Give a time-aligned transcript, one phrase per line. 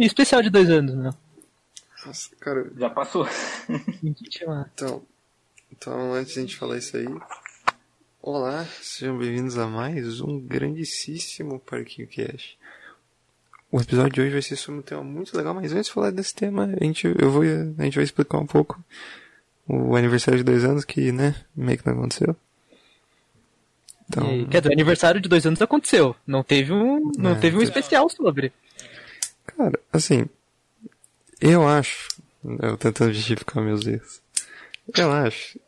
[0.00, 1.10] e especial de dois anos, né?
[2.06, 2.72] Nossa, cara.
[2.78, 3.28] Já passou.
[4.02, 5.02] Então,
[5.70, 7.06] então, antes de a gente falar isso aí.
[8.22, 12.56] Olá, sejam bem-vindos a mais um grandíssimo Parquinho Cash.
[13.70, 16.10] O episódio de hoje vai ser sobre um tema muito legal, mas antes de falar
[16.10, 18.82] desse tema, a gente, eu vou, a gente vai explicar um pouco
[19.68, 22.34] o aniversário de dois anos que, né, meio que não aconteceu.
[24.08, 24.34] Então...
[24.34, 26.16] E, quer dizer, o aniversário de dois anos aconteceu.
[26.26, 28.50] Não teve um, não é, teve um especial sobre.
[29.56, 30.26] Cara, assim,
[31.40, 32.08] eu acho,
[32.60, 34.20] eu tentando justificar meus erros,
[34.96, 35.58] eu acho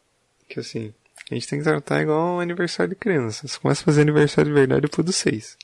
[0.48, 0.92] que assim,
[1.30, 3.48] a gente tem que tratar igual um aniversário de criança.
[3.48, 5.56] Você começa a fazer aniversário de verdade depois dos seis.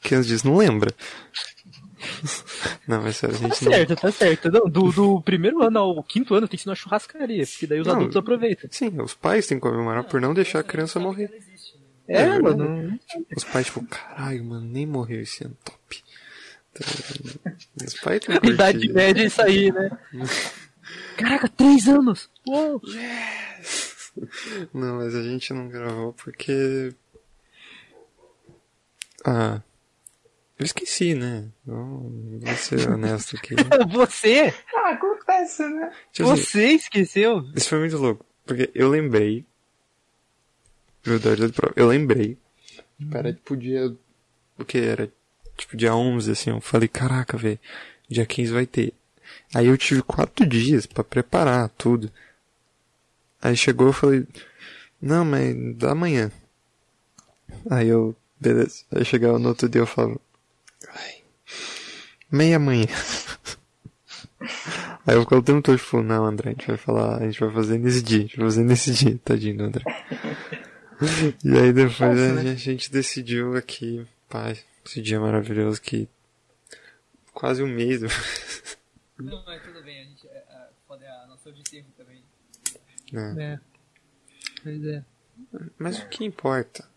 [0.00, 0.92] Porque às vezes não lembra.
[2.86, 3.96] Não, mas sério, a gente tá certo, não...
[3.96, 4.50] tá certo.
[4.50, 7.80] Não, do, do primeiro ano ao quinto ano tem que ser uma churrascaria, porque daí
[7.80, 8.68] os não, adultos aproveitam.
[8.70, 11.30] Sim, os pais têm que comemorar por não deixar a criança morrer.
[12.06, 12.98] É, é mano.
[13.34, 16.03] Os pais, tipo, caralho, mano, nem morreu esse ano, top.
[17.84, 19.90] Os pais têm que Idade média é isso aí, né?
[21.16, 22.30] Caraca, três anos!
[22.46, 22.80] Uou!
[22.84, 24.12] Yes!
[24.72, 26.92] Não, mas a gente não gravou porque.
[29.24, 29.60] Ah.
[30.56, 31.48] Eu esqueci, né?
[31.66, 32.12] Vou
[32.56, 33.54] ser honesto aqui.
[33.90, 34.54] Você?
[34.74, 35.92] Ah, acontece, né?
[36.12, 37.44] Tipo Você assim, esqueceu?
[37.56, 38.24] Isso foi muito louco.
[38.46, 39.44] Porque eu lembrei
[41.04, 41.42] Verdade.
[41.76, 42.38] Eu lembrei.
[42.98, 43.10] Uhum.
[43.12, 43.94] Era tipo dia.
[44.58, 45.12] O que era?
[45.56, 46.50] Tipo dia 11, assim.
[46.50, 47.58] Eu falei, caraca, velho.
[48.08, 48.92] Dia 15 vai ter.
[49.54, 52.10] Aí eu tive quatro dias para preparar tudo.
[53.40, 54.26] Aí chegou eu falei,
[55.00, 56.30] não, mas da amanhã.
[57.70, 58.84] Aí eu, beleza.
[58.94, 60.20] Aí chegava no outro dia eu falo,
[60.88, 61.22] ai,
[62.30, 62.86] meia manhã.
[65.06, 67.38] Aí eu ficava o tempo todo, tipo, não, André, a gente vai falar, a gente
[67.38, 69.84] vai fazer nesse dia, a gente vai fazer nesse dia, tadinho do André.
[71.44, 72.56] e aí depois Nossa, a, né?
[72.56, 76.08] gente decidiu aqui, pai, esse dia maravilhoso que
[77.32, 78.02] quase um mês.
[79.18, 82.22] Não, mas tudo bem, a gente é, é, pode a noção de tempo também.
[83.12, 83.42] É.
[83.42, 83.60] é.
[84.62, 85.04] Pois é.
[85.78, 86.88] Mas o que importa?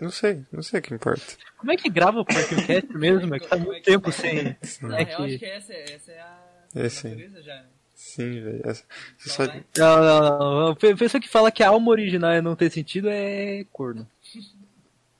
[0.00, 1.24] Não sei, não sei o que importa.
[1.56, 3.34] Como é que grava o podcast mesmo?
[3.34, 4.56] É que tá muito tempo sem.
[4.80, 5.12] Não, é que...
[5.12, 6.48] eu acho que essa, essa é a.
[6.74, 7.42] É, sim.
[7.42, 7.68] já, né?
[7.94, 8.62] Sim, velho.
[8.64, 9.44] Você só...
[9.44, 10.68] Não, não, não.
[10.68, 14.08] A pessoa que fala que a alma original é não ter sentido é corno.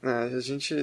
[0.02, 0.74] É, a gente.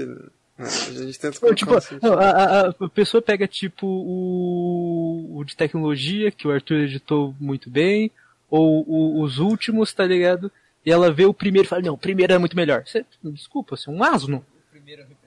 [0.57, 6.47] A gente tenta tipo, a, a, a, pessoa pega tipo o, o de tecnologia, que
[6.47, 8.09] o Arthur editou muito bem,
[8.49, 10.49] ou o, os últimos, tá ligado?
[10.85, 12.83] E ela vê o primeiro e fala, não, o primeiro é muito melhor.
[12.85, 14.45] Você, desculpa, você é um asno.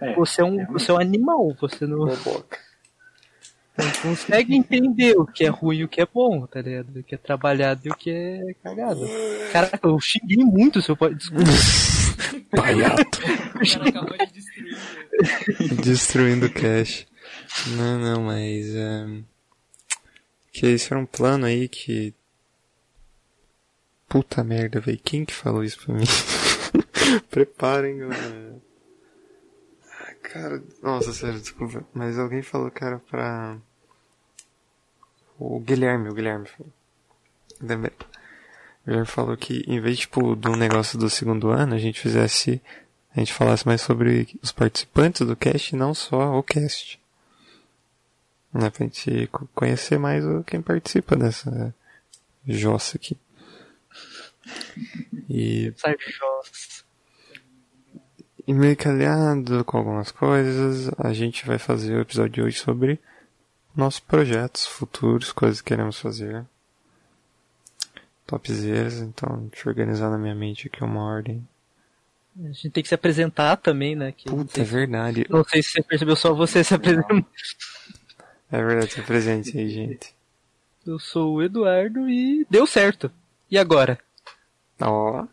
[0.00, 2.06] É, você é um, você é um animal, você não.
[2.06, 2.67] Boboca
[3.78, 6.98] não consegue entender o que é ruim e o que é bom, tá ligado?
[6.98, 9.00] O que é trabalhado e o que é cagado.
[9.52, 11.14] Caraca, eu xinguei muito seu pai.
[11.14, 11.44] Desculpa.
[12.50, 13.20] Paiato.
[15.82, 17.06] Destruindo o cash.
[17.76, 18.66] Não, não, mas.
[18.74, 19.22] Um,
[20.52, 22.12] que esse era um plano aí que.
[24.08, 25.00] Puta merda, velho.
[25.04, 26.04] Quem que falou isso pra mim?
[27.30, 28.56] Preparem, galera.
[30.00, 31.86] Ah, cara, nossa, sério, desculpa.
[31.94, 33.58] Mas alguém falou que era pra
[35.38, 36.48] o Guilherme, o Guilherme.
[37.60, 37.92] Lembrei.
[38.82, 42.60] O Guilherme falou que em vez, tipo, do negócio do segundo ano, a gente fizesse.
[43.14, 47.00] A gente falasse mais sobre os participantes do cast e não só o cast.
[48.52, 51.74] Né, pra gente conhecer mais quem participa dessa
[52.46, 53.16] jossa aqui.
[55.28, 55.72] E.
[55.76, 56.84] Jossa.
[58.46, 62.98] E meio calhado com algumas coisas, a gente vai fazer o episódio de hoje sobre
[63.78, 66.44] nossos projetos futuros, coisas que queremos fazer.
[68.26, 71.46] Topzeiras, então deixa eu organizar na minha mente aqui uma ordem.
[72.40, 74.10] A gente tem que se apresentar também, né?
[74.10, 75.24] Que Puta, é verdade.
[75.30, 77.24] Não sei se você percebeu, só você se apresentando.
[78.50, 80.14] É verdade, se apresente aí, gente.
[80.86, 83.12] Eu sou o Eduardo e deu certo.
[83.50, 83.98] E agora?
[84.80, 85.26] Ó.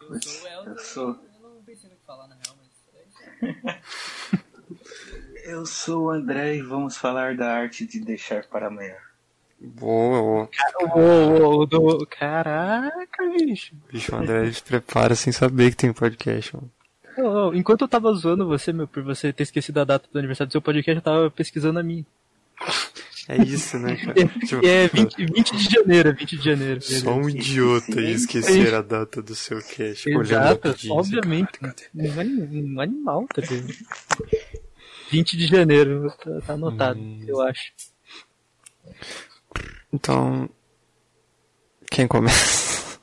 [0.00, 0.04] Oh.
[0.14, 0.70] Eu sou o Elton.
[0.70, 1.08] Eu, sou...
[1.08, 3.80] eu não pensei no que falar na real, mas é
[5.44, 8.94] Eu sou o André e vamos falar da arte de deixar para amanhã.
[9.58, 10.48] Boa,
[10.94, 11.66] boa.
[11.66, 12.06] do...
[12.06, 13.74] Caraca, bicho.
[13.92, 16.70] Bicho, o André se prepara sem saber que tem podcast, mano.
[17.18, 20.48] Oh, enquanto eu tava zoando você, meu, por você ter esquecido a data do aniversário
[20.48, 22.06] do seu podcast, eu tava pesquisando a minha.
[23.28, 24.14] É isso, né, cara?
[24.18, 26.80] É, tipo, é 20, 20 de janeiro, 20 de janeiro.
[26.80, 30.08] Só um idiota ia esquecer a data do seu cast.
[30.08, 31.60] Exato, obviamente.
[31.94, 33.72] Um animal, tá vendo?
[35.12, 37.22] 20 de janeiro, tá, tá anotado, hum.
[37.28, 37.70] eu acho.
[39.92, 40.48] Então,
[41.90, 42.98] quem começa?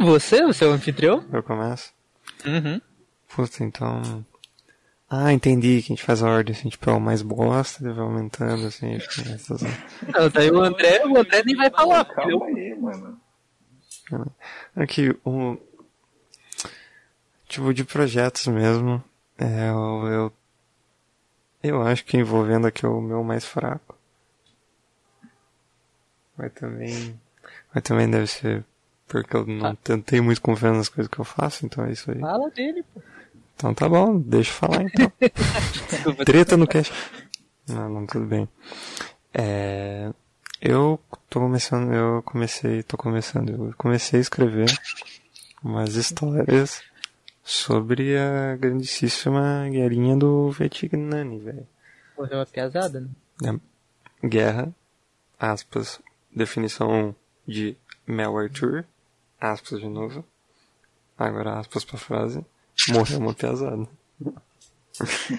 [0.00, 1.22] Você, o seu anfitrião?
[1.30, 1.92] Eu começo?
[2.46, 2.80] Uhum.
[3.28, 4.24] Puta, então.
[5.08, 7.92] Ah, entendi que a gente faz a ordem, assim, tipo, é o mais bosta, ele
[7.92, 9.62] vai aumentando, assim, essas...
[9.62, 13.20] Não, daí o André, o André nem vai falar, Calma aí, mano.
[14.74, 15.58] Aqui, o...
[17.46, 19.04] Tipo, de projetos mesmo,
[19.38, 20.32] é, eu, eu...
[21.66, 23.96] Eu acho que envolvendo aqui o meu mais fraco.
[26.36, 27.18] Mas também...
[27.72, 28.64] Mas também deve ser
[29.06, 29.76] porque eu não ah.
[30.04, 32.18] tenho muito confiança nas coisas que eu faço, então é isso aí.
[32.18, 33.00] Fala dele, pô.
[33.54, 35.12] Então tá bom, deixa eu falar então.
[36.24, 36.92] Treta no cast.
[37.68, 38.48] Não, não, tudo bem.
[39.32, 40.10] É,
[40.60, 40.98] eu
[41.30, 44.66] tô começando, eu comecei, tô começando, eu comecei a escrever
[45.62, 46.82] umas histórias
[47.44, 51.68] sobre a grandíssima guerrinha do Vetignani, velho.
[52.16, 53.08] Morreu pesada, né?
[53.44, 54.74] É, guerra,
[55.38, 56.00] aspas,
[56.34, 57.14] definição
[57.46, 57.76] de
[58.06, 58.86] Mel Arthur,
[59.38, 60.24] aspas de novo.
[61.18, 62.44] Agora aspas pra frase.
[62.88, 63.86] Morreu uma pesada.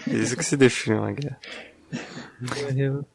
[0.07, 1.39] Isso que se define uma guerra.
[2.39, 3.05] Morreu.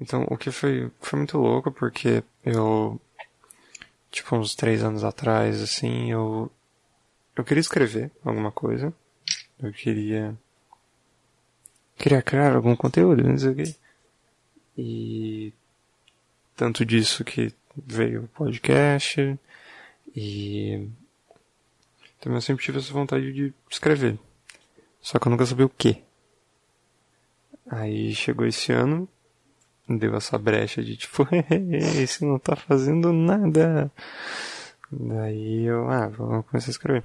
[0.00, 3.00] Então, o que foi, foi muito louco, porque eu,
[4.10, 6.50] tipo, uns três anos atrás, assim, eu,
[7.36, 8.92] eu queria escrever alguma coisa.
[9.60, 10.36] Eu queria,
[11.96, 13.74] queria criar algum conteúdo, não sei o quê.
[14.76, 15.52] E,
[16.56, 19.38] tanto disso que veio o podcast,
[20.14, 20.88] e
[22.20, 24.18] também eu sempre tive essa vontade de escrever.
[25.00, 26.02] Só que eu nunca sabia o que.
[27.70, 29.08] Aí chegou esse ano,
[29.88, 31.26] deu essa brecha de tipo,
[32.00, 33.90] esse não tá fazendo nada.
[34.90, 37.04] Daí eu, ah, vou começar a escrever.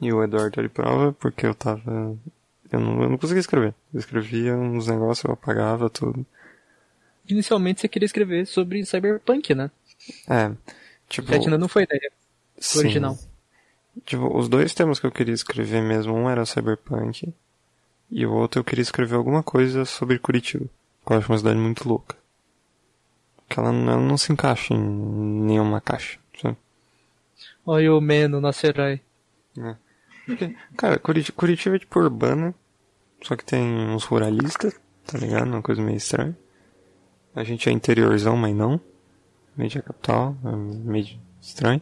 [0.00, 2.16] E o Eduardo ali prova, porque eu tava.
[2.70, 3.74] Eu não, eu não conseguia escrever.
[3.92, 6.26] Eu escrevia uns negócios, eu apagava tudo.
[7.28, 9.70] Inicialmente você queria escrever sobre Cyberpunk, né?
[10.28, 10.52] É.
[11.08, 11.32] Tipo.
[11.32, 12.12] ainda não foi ideia
[12.58, 12.80] sim.
[12.80, 13.18] original.
[14.04, 17.32] Tipo, os dois temas que eu queria escrever mesmo, um era Cyberpunk,
[18.10, 20.66] e o outro eu queria escrever alguma coisa sobre Curitiba,
[21.06, 22.16] que eu acho uma cidade muito louca.
[23.48, 26.56] Que ela, ela não se encaixa em nenhuma caixa, sabe?
[27.64, 29.00] Olha o Meno, nosso herói.
[29.58, 29.76] É.
[30.76, 32.54] Cara, Curitiba, Curitiba é tipo urbana,
[33.22, 34.74] só que tem uns ruralistas,
[35.06, 35.46] tá ligado?
[35.46, 36.36] Uma coisa meio estranha.
[37.34, 38.80] A gente é interiorzão, mas não.
[39.56, 41.06] Meio capital, é meio
[41.40, 41.80] estranho.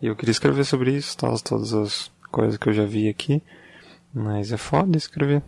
[0.00, 3.42] E eu queria escrever sobre isso, tal, todas as coisas que eu já vi aqui.
[4.12, 5.42] Mas é foda escrever.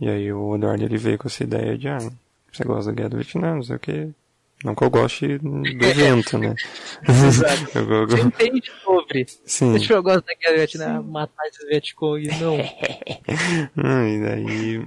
[0.00, 1.98] E aí o Eduardo ele veio com essa ideia de, ah,
[2.50, 4.14] você gosta da guerra do Vietnã, não sei o que.
[4.64, 5.62] Não que eu goste do
[5.94, 6.54] vento, né?
[7.08, 7.78] Exato.
[7.78, 9.26] eu, eu, Você entende sobre.
[9.44, 9.72] Sim.
[9.72, 12.56] Deixa eu gosto da guerra do Vietnã, matar esses Vietcong, não.
[13.76, 14.08] não.
[14.08, 14.86] E daí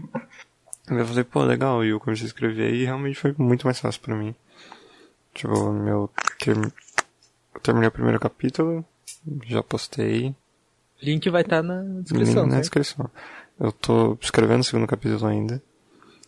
[0.89, 4.01] eu falei, pô, legal, e eu comecei a escrever e realmente foi muito mais fácil
[4.01, 4.35] pra mim.
[5.33, 6.09] Tipo, meu
[6.47, 8.83] eu terminei o primeiro capítulo,
[9.45, 10.35] já postei.
[11.01, 12.43] Link vai estar tá na descrição.
[12.43, 13.09] Link na descrição.
[13.57, 15.61] Eu tô escrevendo o segundo capítulo ainda.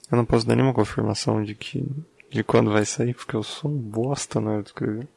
[0.09, 1.85] Eu não posso dar nenhuma confirmação de que
[2.33, 5.07] de quando vai sair, porque eu sou um bosta na hora de escrever.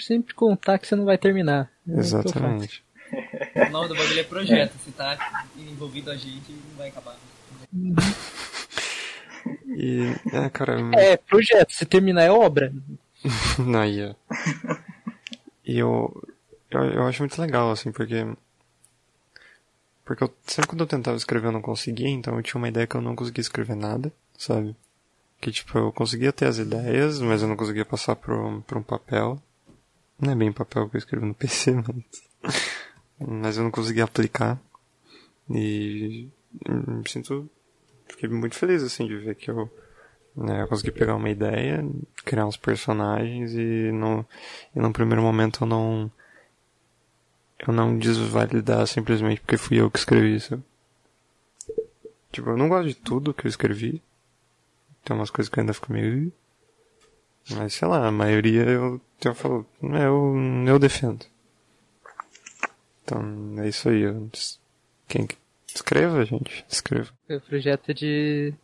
[0.00, 1.70] Sempre contar que você não vai terminar.
[1.86, 2.82] É Exatamente.
[3.54, 4.72] o nome do bagulho é projeto.
[4.82, 7.16] Se tá envolvido a gente, não vai acabar.
[7.70, 7.94] Uhum.
[9.76, 10.78] E, é, cara.
[10.94, 11.72] É, projeto.
[11.72, 12.72] Se terminar é obra.
[13.58, 14.16] Não, ia.
[15.66, 16.22] E eu,
[16.70, 18.26] eu, eu acho muito legal, assim, porque.
[20.02, 22.86] Porque eu, sempre quando eu tentava escrever eu não conseguia, então eu tinha uma ideia
[22.86, 24.76] que eu não conseguia escrever nada, sabe?
[25.40, 28.82] Que tipo, eu conseguia ter as ideias, mas eu não conseguia passar para um, um
[28.82, 29.40] papel.
[30.18, 32.58] Não é bem papel que eu escrevo no PC, mas.
[33.18, 34.60] mas eu não conseguia aplicar.
[35.50, 36.28] E.
[36.68, 37.48] Me sinto.
[38.08, 39.70] Fiquei muito feliz, assim, de ver que eu
[40.36, 41.84] né, eu consegui pegar uma ideia,
[42.24, 44.26] criar uns personagens e no,
[44.74, 46.10] e no primeiro momento eu não
[47.66, 50.62] eu não desvalidar simplesmente porque fui eu que escrevi isso.
[52.32, 54.02] Tipo, eu não gosto de tudo que eu escrevi.
[55.04, 56.32] Tem umas coisas que ainda fico meio.
[57.50, 60.34] Mas sei lá, a maioria eu, eu falo, eu,
[60.66, 61.26] eu defendo.
[63.02, 63.22] Então
[63.58, 64.00] é isso aí.
[64.00, 64.30] Eu,
[65.06, 65.28] quem
[65.74, 67.12] escreva, gente, escreva.
[67.28, 68.54] O projeto de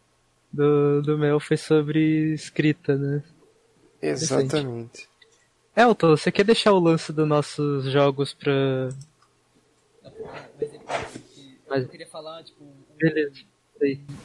[0.52, 3.22] do, do Mel foi sobre escrita, né?
[4.00, 5.08] Exatamente.
[5.76, 8.88] Elton, você quer deixar o lance dos nossos jogos pra.
[11.68, 12.64] Mas eu queria falar, tipo.
[12.96, 13.44] Beleza.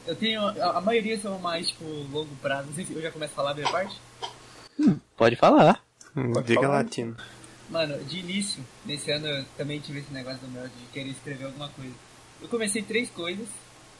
[0.06, 0.40] Eu tenho.
[0.42, 2.68] A, a, maioria são mais, tipo, longo prazo.
[2.68, 4.00] Não sei se eu já começo a falar a minha parte.
[4.78, 5.82] Hum, pode falar.
[6.14, 6.74] Pode Diga falar.
[6.74, 7.16] latino.
[7.68, 11.46] Mano, de início, nesse ano eu também tive esse negócio do Mel de querer escrever
[11.46, 11.92] alguma coisa.
[12.40, 13.48] Eu comecei três coisas,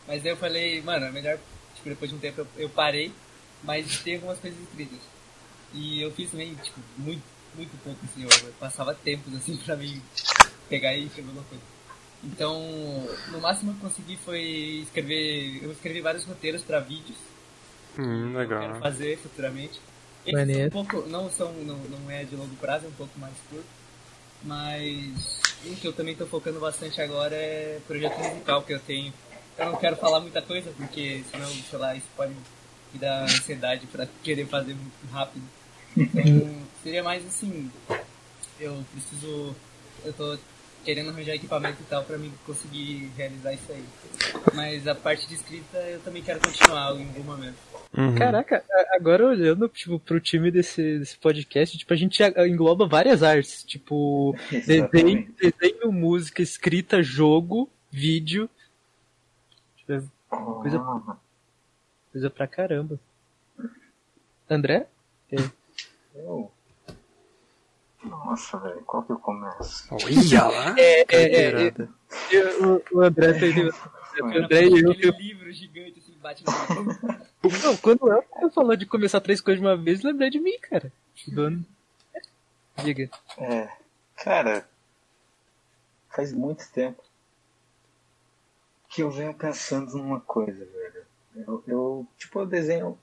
[0.06, 1.38] mas aí eu falei, mano, é melhor
[1.74, 3.12] tipo, depois de um tempo eu, eu parei,
[3.64, 4.98] mas tem algumas coisas escritas.
[5.74, 7.22] E eu fiz também, tipo, muito,
[7.54, 10.00] muito pouco, assim, eu, eu passava tempos, assim, pra mim
[10.68, 11.75] pegar e escrever alguma coisa.
[12.24, 12.60] Então,
[13.28, 14.40] no máximo que eu consegui foi
[14.82, 15.62] escrever.
[15.62, 17.18] Eu escrevi vários roteiros para vídeos.
[17.98, 18.58] Hum, legal.
[18.60, 19.80] Que eu quero fazer futuramente.
[20.26, 23.34] Esses um pouco, não são, não, não é de longo prazo, é um pouco mais
[23.48, 23.66] curto.
[24.42, 29.12] Mas o que eu também estou focando bastante agora é projeto musical que eu tenho.
[29.56, 32.32] Eu não quero falar muita coisa, porque senão, sei lá, isso pode
[32.92, 35.44] me dar ansiedade para querer fazer muito rápido.
[35.96, 37.70] Então, seria mais assim,
[38.60, 39.54] eu preciso.
[40.04, 40.38] Eu tô
[40.86, 43.84] querendo arranjar equipamento e tal para mim conseguir realizar isso aí.
[44.54, 47.56] Mas a parte de escrita eu também quero continuar em algum momento.
[47.92, 48.14] Uhum.
[48.14, 53.64] Caraca, agora olhando tipo, pro time desse, desse podcast, tipo, a gente engloba várias artes,
[53.64, 58.48] tipo desenho, desenho, música, escrita, jogo, vídeo.
[59.86, 60.80] Coisa,
[62.12, 63.00] coisa pra caramba.
[64.48, 64.86] André?
[65.32, 65.36] É.
[66.14, 66.52] Eu
[68.08, 69.88] nossa, velho, qual que eu começo?
[69.92, 70.74] Olha lá!
[70.78, 73.70] É, é, é, é, o, o André tem.
[74.18, 74.92] O André e eu.
[74.92, 76.50] Aquele livro gigante assim, bate no
[77.62, 78.10] Não, quando
[78.40, 80.90] eu falou de começar três coisas de uma vez, lembrei de mim, cara.
[81.28, 81.62] Dono.
[82.82, 83.10] Diga.
[83.36, 83.68] É,
[84.16, 84.66] cara,
[86.08, 87.02] faz muito tempo
[88.88, 91.06] que eu venho pensando numa coisa, velho.
[91.36, 92.98] Eu, eu tipo, eu desenho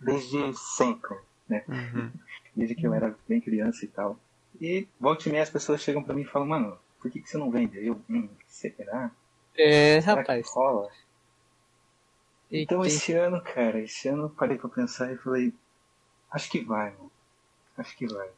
[0.00, 1.18] desde sempre
[1.50, 1.64] né?
[1.68, 2.10] Uhum.
[2.56, 4.18] Desde que eu era bem criança e tal.
[4.60, 7.28] E volta e meia as pessoas chegam pra mim e falam, mano, por que, que
[7.28, 7.84] você não vende?
[7.84, 9.10] Eu, hum, será?
[9.56, 10.46] É, será rapaz.
[10.46, 10.88] Que rola?
[12.50, 15.54] Então esse ano, cara, esse ano eu parei pra pensar e falei,
[16.30, 17.10] acho que vai, mano.
[17.76, 18.28] Acho que vai.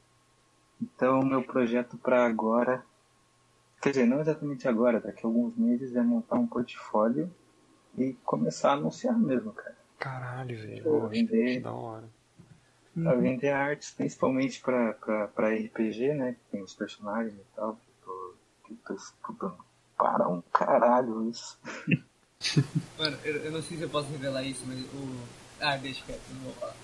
[0.80, 2.84] Então meu projeto para agora,
[3.80, 7.32] quer dizer, não exatamente agora, daqui a alguns meses é montar um portfólio
[7.96, 9.76] e começar a anunciar mesmo, cara.
[9.98, 11.08] Caralho, velho.
[11.08, 12.04] Vender, da hora
[12.94, 13.20] Pra uhum.
[13.22, 16.32] vender artes, principalmente pra RPG, né?
[16.32, 17.74] Que tem os personagens e tal.
[17.74, 18.34] Que tô,
[18.86, 19.56] tô estudando
[19.96, 21.58] para um caralho isso.
[22.98, 25.16] Mano, eu, eu, não sei se eu posso revelar isso, mas o.
[25.60, 26.74] Ah, deixa quieto, não vou falar.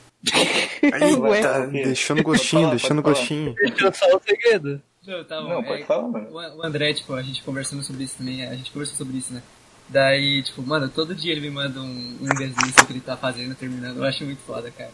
[0.82, 3.54] Aí, tá deixando gostinho, falar, deixando gostinho.
[3.54, 4.80] Deixa só o segredo.
[5.06, 5.48] Não, tá bom.
[5.48, 6.30] Não, pode é, falar, mano.
[6.30, 9.42] O André, tipo, a gente conversando sobre isso também, a gente conversou sobre isso, né?
[9.88, 13.54] Daí, tipo, mano, todo dia ele me manda um, um desenho que ele tá fazendo,
[13.54, 13.96] terminando.
[13.96, 14.92] Eu acho muito foda, cara.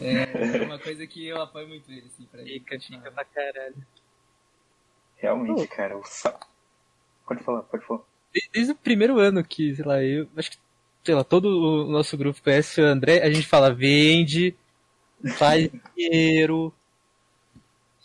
[0.00, 2.52] É uma coisa que eu apoio muito ele, assim, pra ele.
[2.54, 3.76] Fica, fica pra caralho.
[5.16, 6.38] Realmente, cara, o sal...
[7.26, 8.00] Pode falar, pode falar.
[8.52, 10.58] Desde o primeiro ano que, sei lá, eu acho que,
[11.04, 14.56] sei lá, todo o nosso grupo conhece o André, a gente fala, vende,
[15.36, 16.72] faz dinheiro,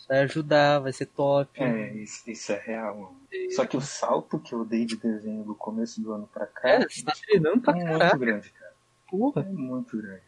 [0.08, 1.50] vai ajudar, vai ser top.
[1.60, 3.20] É, isso, isso é real, mano.
[3.32, 3.50] É.
[3.50, 6.68] Só que o salto que eu dei de desenho do começo do ano pra cá
[6.68, 8.72] é, você tá treinando pra é muito grande, cara.
[9.08, 9.42] Porra.
[9.42, 10.22] É muito grande.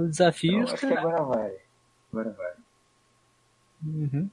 [0.00, 0.72] Os desafios.
[0.72, 1.52] Então, acho que agora vai.
[2.12, 2.52] Agora vai.
[3.84, 4.30] Uhum.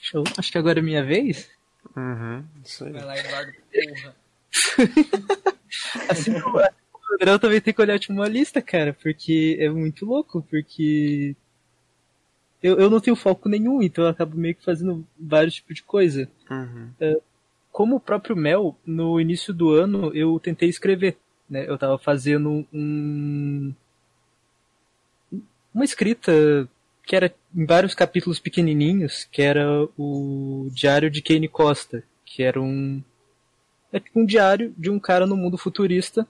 [0.00, 0.24] Show.
[0.36, 1.50] Acho que agora é minha vez.
[1.96, 2.44] Uhum.
[2.64, 2.92] Isso aí.
[2.92, 4.16] Vai lá, Eduardo, porra.
[6.10, 10.04] assim como o André também tem que olhar tipo, uma lista, cara, porque é muito
[10.04, 11.36] louco, porque
[12.62, 15.82] eu, eu não tenho foco nenhum, então eu acabo meio que fazendo vários tipos de
[15.82, 16.28] coisa.
[16.50, 16.90] Uhum.
[17.00, 17.20] É,
[17.70, 21.16] como o próprio Mel, no início do ano eu tentei escrever.
[21.48, 21.68] Né?
[21.68, 23.74] Eu tava fazendo um,
[25.74, 26.68] uma escrita
[27.04, 29.66] que era em vários capítulos pequenininhos, que era
[29.98, 33.02] o Diário de Kane Costa, que era um
[33.92, 36.26] é tipo um diário de um cara no mundo futurista,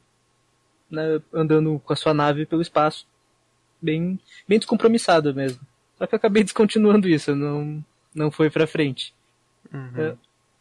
[0.90, 3.06] né, andando com a sua nave pelo espaço,
[3.80, 4.18] bem
[4.48, 5.60] bem descompromissado mesmo.
[5.96, 7.84] Só que eu acabei descontinuando isso, não
[8.14, 9.14] não foi para frente.
[9.72, 9.96] Uhum.
[9.96, 10.16] É,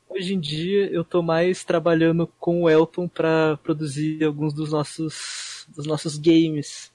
[0.09, 5.65] hoje em dia eu tô mais trabalhando com o Elton para produzir alguns dos nossos
[5.75, 6.90] dos nossos games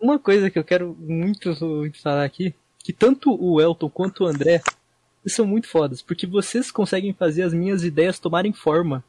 [0.00, 4.26] uma coisa que eu quero muito, muito falar aqui, que tanto o Elton quanto o
[4.26, 4.62] André
[5.26, 9.04] são muito fodas, porque vocês conseguem fazer as minhas ideias tomarem forma.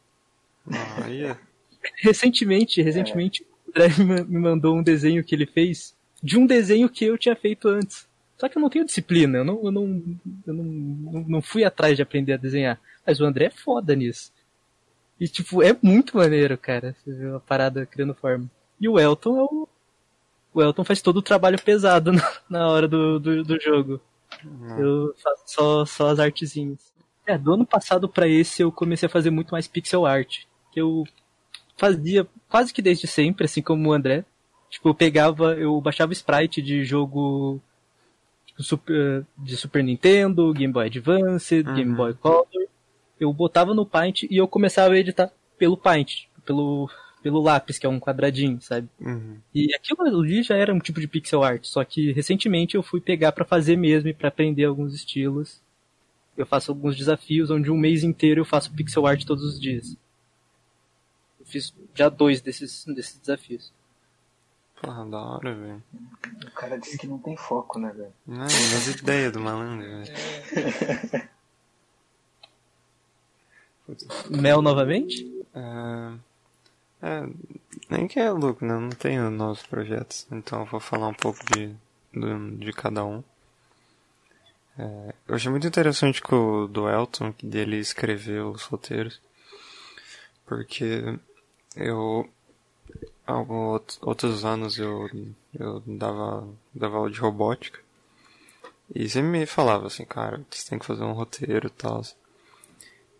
[0.71, 1.39] Ah, yeah.
[1.97, 3.89] Recentemente, recentemente, o André
[4.27, 8.07] me mandou um desenho que ele fez de um desenho que eu tinha feito antes.
[8.37, 10.03] Só que eu não tenho disciplina, eu não, eu não,
[10.47, 10.63] eu não,
[11.27, 12.79] não fui atrás de aprender a desenhar.
[13.05, 14.31] Mas o André é foda nisso.
[15.19, 18.49] E, tipo, é muito maneiro, cara, você vê a parada criando forma.
[18.83, 19.67] E o Elton é o.
[20.53, 22.11] O Elton faz todo o trabalho pesado
[22.49, 24.01] na, hora do, do, do jogo.
[24.43, 24.77] Uhum.
[24.77, 26.91] Eu faço só, só as artezinhas.
[27.25, 30.41] É, do ano passado para esse eu comecei a fazer muito mais pixel art.
[30.69, 31.05] Que eu
[31.77, 34.25] fazia quase que desde sempre, assim como o André.
[34.69, 37.61] Tipo, eu pegava, eu baixava sprite de jogo
[38.45, 41.73] tipo, super, de Super Nintendo, Game Boy Advance, uhum.
[41.73, 42.67] Game Boy Color.
[43.17, 46.89] Eu botava no Paint e eu começava a editar pelo Paint, pelo
[47.23, 48.89] pelo lápis, que é um quadradinho, sabe?
[48.99, 49.37] Uhum.
[49.55, 52.99] E aquilo ali já era um tipo de pixel art, só que recentemente eu fui
[52.99, 55.61] pegar para fazer mesmo e para aprender alguns estilos.
[56.37, 59.95] Eu faço alguns desafios onde um mês inteiro eu faço pixel art todos os dias.
[61.39, 63.71] Eu fiz já dois desses, desses desafios.
[64.81, 65.83] Porra, da hora, velho.
[66.45, 68.13] O cara disse que não tem foco, né, velho?
[68.27, 71.29] Não, as ideias do malandro, velho.
[74.29, 75.25] Mel novamente?
[75.53, 76.13] É...
[77.03, 77.27] é,
[77.89, 78.74] nem que é louco, né?
[78.75, 81.75] Não tenho novos projetos, então eu vou falar um pouco de,
[82.13, 83.22] de, de cada um.
[84.79, 89.19] É, eu achei muito interessante que o do Elton, que dele escreveu os roteiros,
[90.45, 91.19] porque
[91.75, 92.29] eu,
[93.27, 95.10] alguns outros anos eu,
[95.60, 97.81] eu dava, dava aula de robótica,
[98.95, 102.01] e sempre me falava assim, cara, você tem que fazer um roteiro e tal.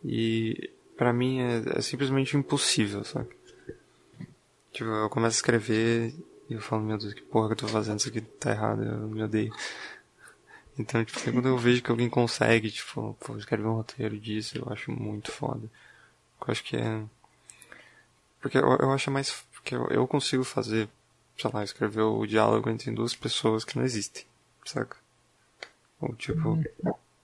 [0.06, 3.43] E pra mim é, é simplesmente impossível, sabe?
[4.74, 6.14] Tipo, eu começo a escrever
[6.50, 8.84] e eu falo, meu Deus, que porra que eu tô fazendo, isso aqui tá errado,
[8.84, 9.54] eu me odeio.
[10.78, 14.74] Então, tipo, quando eu vejo que alguém consegue, tipo, pô, escrever um roteiro disso, eu
[14.74, 15.70] acho muito foda.
[16.42, 17.04] Eu acho que é.
[18.42, 19.46] Porque eu, eu acho mais.
[19.54, 20.90] Porque eu, eu consigo fazer,
[21.38, 24.26] sei lá, escrever o diálogo entre duas pessoas que não existem,
[24.66, 24.98] saca?
[26.02, 26.60] Ou, tipo,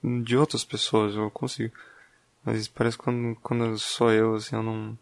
[0.02, 1.74] de outras pessoas eu consigo.
[2.44, 4.98] Mas parece que quando, quando sou eu, assim, eu não.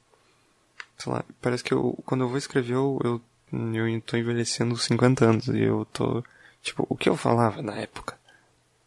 [0.98, 3.22] Sei lá, parece que eu, quando eu vou escrever, eu, eu,
[3.74, 6.24] eu tô envelhecendo 50 anos e eu tô.
[6.62, 8.18] Tipo, o que eu falava na época?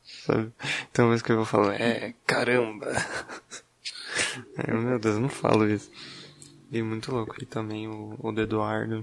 [0.03, 0.51] Sabe?
[0.91, 2.87] Então, eu vou falar, é, caramba!
[4.57, 5.89] é, meu Deus, eu não falo isso.
[6.71, 7.35] E muito louco.
[7.41, 9.01] E também o, o do Eduardo,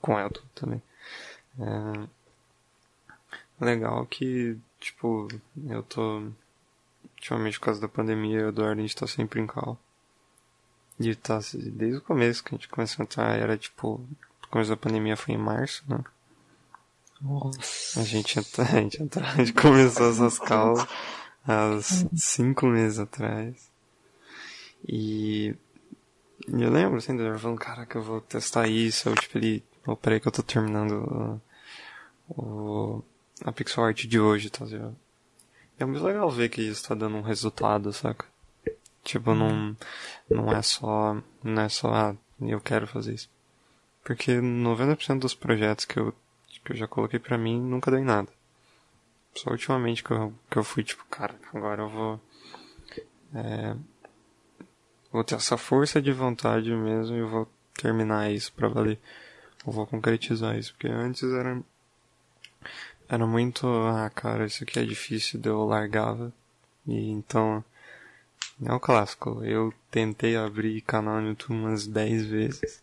[0.00, 0.82] com Elton também.
[1.60, 2.08] É,
[3.64, 5.28] legal que, tipo,
[5.68, 6.22] eu tô
[7.18, 9.78] Ultimamente, por causa da pandemia, o Eduardo, a gente tá sempre em cal.
[11.00, 14.00] E tá, desde o começo que a gente começou a entrar, era tipo,
[14.42, 16.02] o começo da pandemia foi em março, né?
[17.20, 18.00] Nossa.
[18.00, 20.86] A gente, a gente, a gente começou essas calls
[21.46, 21.78] há
[22.16, 23.70] cinco meses atrás.
[24.86, 25.54] E,
[26.48, 29.08] eu lembro, assim, Eduardo falando, caraca, eu vou testar isso.
[29.08, 31.40] Eu, tipo, ele, oh, peraí que eu tô terminando
[32.28, 33.04] o, o
[33.44, 34.96] a pixel art de hoje, tá ligado?
[35.78, 38.26] É muito legal ver que isso tá dando um resultado, saca?
[39.08, 39.74] Tipo, não,
[40.28, 43.30] não é só, não é só, ah, eu quero fazer isso.
[44.04, 46.14] Porque 90% dos projetos que eu,
[46.62, 48.28] que eu já coloquei pra mim nunca deu em nada.
[49.34, 52.20] Só ultimamente que eu, que eu fui tipo, cara, agora eu vou,
[53.34, 53.74] é,
[55.10, 57.48] vou ter essa força de vontade mesmo e vou
[57.80, 58.98] terminar isso pra valer.
[59.66, 61.62] Eu vou concretizar isso, porque antes era
[63.08, 66.30] era muito, ah, cara, isso aqui é difícil, eu largava.
[66.86, 67.64] E então,
[68.64, 69.42] é o clássico.
[69.44, 72.82] Eu tentei abrir canal no YouTube umas 10 vezes.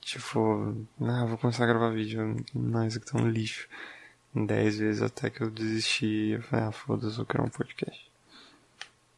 [0.00, 2.44] Tipo, ah, vou começar a gravar vídeo.
[2.54, 3.68] Não, isso aqui tá um lixo.
[4.34, 6.32] 10 vezes até que eu desisti.
[6.32, 8.10] Eu falei, ah, foda-se, eu quero um podcast.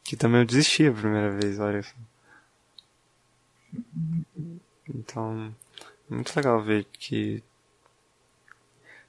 [0.05, 1.95] Que também eu desisti a primeira vez, olha só.
[4.89, 5.55] Então,
[6.09, 7.43] muito legal ver que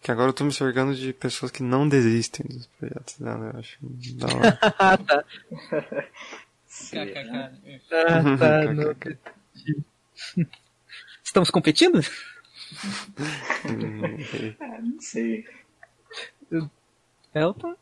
[0.01, 3.59] que agora eu tô me cercando de pessoas que não desistem dos projetos dela, eu
[3.59, 4.59] acho da hora.
[4.79, 5.23] Ah, tá.
[6.91, 7.51] KKK.
[7.91, 8.73] Ah, tá.
[8.73, 9.83] não entendi.
[11.23, 11.99] Estamos competindo?
[13.69, 14.17] Hum,
[14.59, 15.45] Ah, não sei.
[17.33, 17.75] Elton?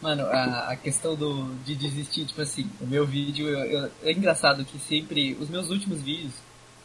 [0.00, 4.12] Mano, a, a questão do, de desistir, tipo assim, o meu vídeo, eu, eu- é
[4.12, 6.32] engraçado que sempre, os meus últimos vídeos,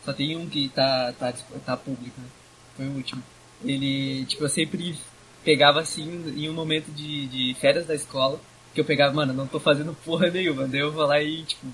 [0.05, 1.33] só tem um que tá, tá,
[1.65, 2.27] tá público, né?
[2.75, 3.23] Foi o último.
[3.63, 4.97] Ele, tipo, eu sempre
[5.43, 8.39] pegava assim, em um momento de, de férias da escola,
[8.73, 11.65] que eu pegava, mano, não tô fazendo porra nenhuma, daí eu vou lá e, tipo,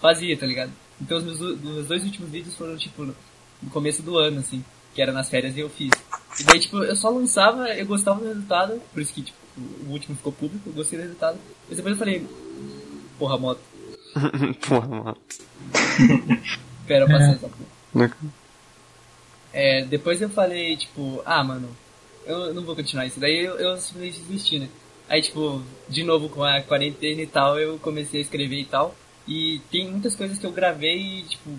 [0.00, 0.70] fazia, tá ligado?
[1.00, 3.14] Então os meus, meus dois últimos vídeos foram, tipo, no,
[3.70, 5.90] começo do ano, assim, que era nas férias e eu fiz.
[6.38, 9.38] E daí, tipo, eu só lançava, eu gostava do resultado, por isso que, tipo,
[9.86, 11.38] o último ficou público, eu gostei do resultado.
[11.68, 12.26] Mas depois eu falei,
[13.18, 13.60] porra, moto,
[14.68, 15.16] Porra, mano.
[16.86, 18.10] pera, eu passei essa porra.
[19.54, 21.68] É, depois eu falei, tipo, ah, mano,
[22.26, 23.20] eu não vou continuar isso.
[23.20, 24.68] Daí eu, eu simplesmente desisti, né?
[25.08, 28.94] Aí, tipo, de novo com a quarentena e tal, eu comecei a escrever e tal.
[29.28, 31.50] E tem muitas coisas que eu gravei e, tipo,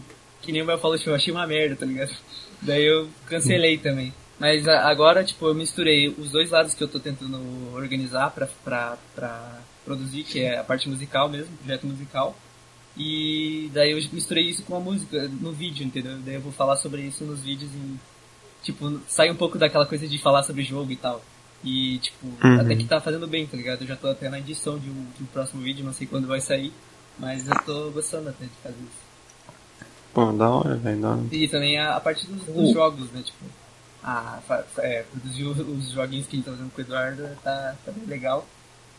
[0.42, 2.14] que nem o Mel falou, tipo, eu achei uma merda, tá ligado?
[2.62, 4.14] Daí eu cancelei também.
[4.38, 7.40] Mas agora, tipo, eu misturei os dois lados que eu tô tentando
[7.74, 12.36] organizar pra, pra, pra produzir, que é a parte musical mesmo, projeto musical.
[12.98, 16.18] E daí eu misturei isso com a música no vídeo, entendeu?
[16.20, 18.00] Daí eu vou falar sobre isso nos vídeos e,
[18.64, 21.22] tipo, sai um pouco daquela coisa de falar sobre jogo e tal.
[21.64, 22.60] E, tipo, Uhum.
[22.60, 23.82] até que tá fazendo bem, tá ligado?
[23.82, 26.28] Eu já tô até na edição de um, de um próximo vídeo, não sei quando
[26.28, 26.72] vai sair,
[27.20, 29.06] mas eu tô gostando até de fazer isso.
[30.14, 31.28] Pô, da hora, velho.
[31.32, 32.74] E também a, a parte dos, dos uh.
[32.74, 33.22] jogos, né?
[33.22, 33.44] Tipo,
[34.02, 34.40] a,
[34.78, 37.92] é, produzir os, os joguinhos que a gente tá fazendo com o Eduardo tá, tá
[37.92, 38.48] bem legal.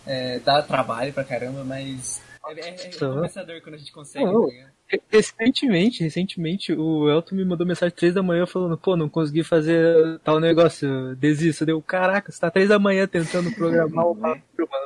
[0.04, 5.00] É, dá trabalho pra caramba, mas é, é, é recompensador quando a gente consegue, tá
[5.10, 10.20] Recentemente, recentemente, o Elton me mandou mensagem três da manhã falando, pô, não consegui fazer
[10.20, 11.66] tal negócio, desisto.
[11.66, 14.40] Deu, caraca, você tá três da manhã tentando programar o mano,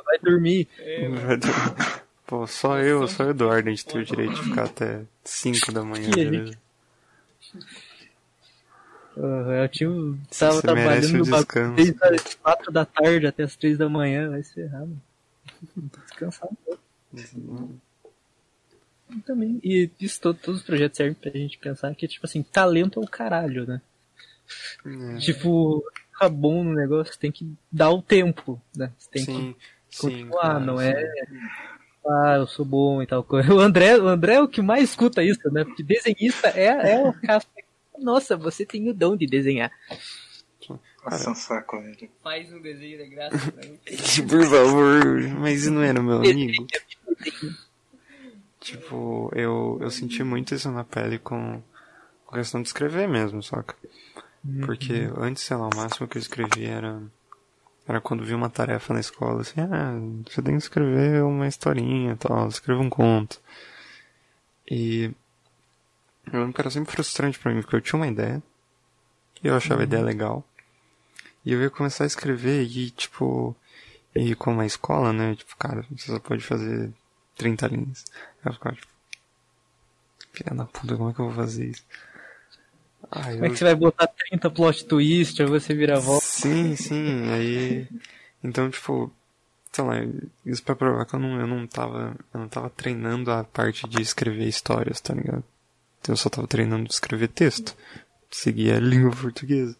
[0.05, 0.67] vai dormir.
[0.79, 1.07] É,
[2.25, 5.71] Pô, só eu, só o Eduardo, a gente tem o direito de ficar até 5
[5.73, 6.57] da manhã, beleza?
[9.17, 9.89] Uhum, eu tinha,
[10.39, 14.43] tava trabalhando no bagulho desde as 4 da tarde até as 3 da manhã, vai
[14.43, 14.97] ser errado.
[16.07, 16.70] Descansar um.
[19.25, 19.59] Também.
[19.63, 23.03] E isso, todo, todos os projetos servem pra gente pensar que, tipo assim, talento é
[23.03, 23.81] o caralho, né?
[24.85, 25.17] É.
[25.17, 28.91] Tipo, ficar bom no negócio, tem que dar o tempo, né?
[28.97, 29.55] Você tem sim,
[29.89, 31.09] que continuar, sim, claro, não é
[32.05, 33.47] ah, eu sou bom e tal coisa.
[33.53, 35.63] O André, o André é o que mais escuta isso, né?
[35.63, 37.45] Porque desenhista é, é o caso.
[37.97, 39.71] Nossa, você tem o dom de desenhar.
[41.03, 42.09] Nossa, é um saco, velho.
[42.23, 43.79] Faz um desenho de graça pra mim.
[44.27, 46.67] Por favor, mas não era meu amigo.
[48.59, 51.61] Tipo, eu, eu senti muito isso na pele com,
[52.25, 53.75] com a questão de escrever mesmo, saca?
[54.65, 55.23] Porque uhum.
[55.23, 57.01] antes, sei lá, o máximo que eu escrevia era
[57.87, 59.93] era quando vi uma tarefa na escola, assim, ah,
[60.29, 63.39] você tem que escrever uma historinha e tal, escreva um conto.
[64.69, 65.11] E
[66.31, 68.41] eu lembro que era sempre frustrante para mim, porque eu tinha uma ideia,
[69.43, 69.81] e eu achava uhum.
[69.81, 70.45] a ideia legal,
[71.43, 73.55] e eu ia começar a escrever e, tipo,
[74.15, 76.91] e como a escola, né, tipo, cara, você só pode fazer
[77.41, 78.05] 30 linhas.
[78.43, 78.87] Aí eu ficava, tipo,
[80.31, 81.83] filha da puta, como é que eu vou fazer isso?
[83.11, 86.23] Ai, Como é que você vai botar 30 plot twist, ou você vira a volta?
[86.25, 87.87] Sim, sim, aí...
[88.43, 89.11] Então, tipo,
[89.71, 89.95] sei lá,
[90.45, 93.87] isso pra provar que eu não, eu não tava, eu não tava treinando a parte
[93.87, 95.43] de escrever histórias, tá ligado?
[96.07, 97.75] Eu só tava treinando de escrever texto.
[98.29, 99.75] Seguir a língua portuguesa.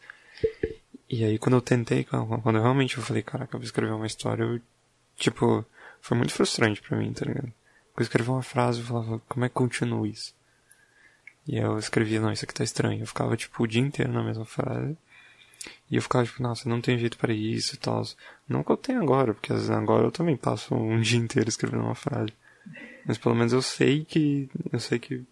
[1.09, 4.07] E aí quando eu tentei, quando eu realmente eu falei, caraca, eu vou escrever uma
[4.07, 4.61] história, eu,
[5.17, 5.65] tipo,
[6.01, 7.53] foi muito frustrante pra mim, tá ligado?
[7.97, 10.33] Eu escrevi uma frase e falava, como é que continua isso?
[11.47, 13.01] E eu escrevia, não, isso aqui tá estranho.
[13.01, 14.95] Eu ficava, tipo, o dia inteiro na mesma frase.
[15.89, 18.03] E eu ficava, tipo, nossa, não tem jeito para isso e tal.
[18.47, 21.95] Não que eu tenha agora, porque agora eu também passo um dia inteiro escrevendo uma
[21.95, 22.31] frase.
[23.05, 25.25] Mas pelo menos eu sei que, eu sei que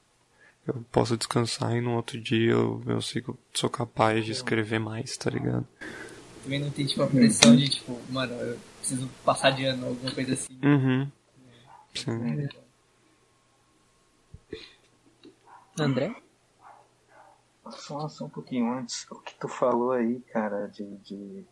[0.68, 4.32] eu posso descansar e no outro dia eu, eu sei que eu sou capaz de
[4.32, 5.68] escrever mais, tá ligado?
[6.44, 10.12] Também não tem, tipo, a pressão de, tipo, mano, eu preciso passar de ano, alguma
[10.12, 10.60] coisa assim.
[10.64, 11.12] Uhum.
[11.94, 12.48] Sim.
[15.78, 15.84] É.
[15.84, 16.16] André?
[17.70, 21.46] Só, só um pouquinho antes, o que tu falou aí, cara, de, de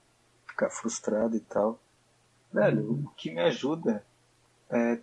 [0.48, 1.80] ficar frustrado e tal.
[2.52, 3.06] Velho, uhum.
[3.06, 4.04] o que me ajuda
[4.70, 5.00] é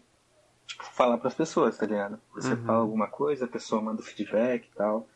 [0.67, 2.21] tipo, falar pras pessoas, tá ligado?
[2.35, 2.65] Você uhum.
[2.65, 5.09] fala alguma coisa, a pessoa manda feedback e tal.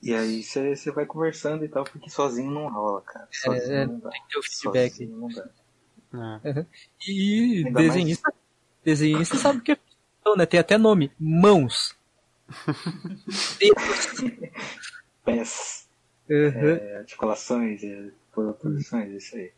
[0.00, 3.28] E aí você vai conversando e tal, porque sozinho não rola, cara.
[3.30, 4.10] É, sozinho é, não dá.
[4.10, 4.90] Tem que ter o feedback.
[4.90, 5.48] Sozinho não dá.
[6.14, 6.64] É.
[7.06, 8.40] E Ainda desenhista, mais...
[8.84, 9.78] desenhista sabe o que é
[10.36, 10.46] né?
[10.46, 11.96] Tem até nome, mãos.
[15.24, 15.88] Pés.
[16.28, 16.36] Uhum.
[16.36, 18.10] É, articulações, é,
[18.60, 19.52] posições, isso aí.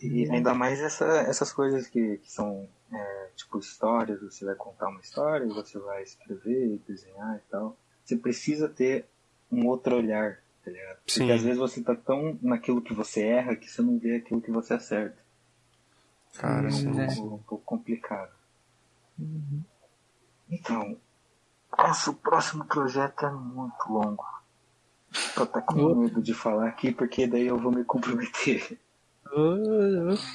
[0.00, 0.34] E uhum.
[0.34, 5.00] ainda mais essa, essas coisas que, que são é, tipo histórias, você vai contar uma
[5.00, 7.76] história, você vai escrever, desenhar e tal.
[8.04, 9.06] Você precisa ter
[9.50, 10.96] um outro olhar, tá ligado?
[10.98, 11.30] Porque Sim.
[11.30, 14.50] às vezes você tá tão naquilo que você erra que você não vê aquilo que
[14.50, 15.23] você acerta.
[16.36, 18.32] Cara, é um, pouco, complicado.
[19.18, 19.62] Uhum.
[20.50, 20.96] Então,
[21.76, 24.24] nosso próximo projeto é muito longo.
[25.34, 28.78] Tô até com medo de falar aqui, porque daí eu vou me comprometer.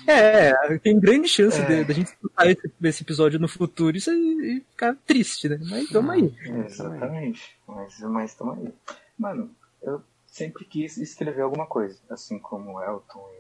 [0.07, 1.83] É, tem grande chance é.
[1.83, 5.57] de, a gente escutar esse, esse, episódio no futuro e, e ficar triste, né?
[5.69, 6.33] Mas tamo aí.
[6.65, 7.57] Exatamente.
[7.65, 8.73] Mas, mas tamo aí.
[9.17, 9.49] Mano,
[9.81, 13.38] eu sempre quis escrever alguma coisa, assim como Elton e.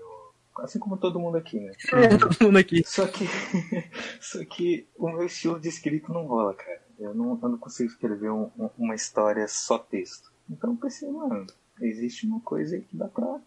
[0.63, 1.71] Assim como todo mundo aqui, né?
[1.93, 2.83] É, todo mundo aqui.
[2.85, 3.25] Só que.
[4.19, 6.81] só que o meu estilo de escrito não rola, cara.
[6.99, 10.31] Eu não, eu não consigo escrever um, uma história só texto.
[10.49, 11.47] Então eu pensei, mano,
[11.81, 13.39] existe uma coisa aí que dá pra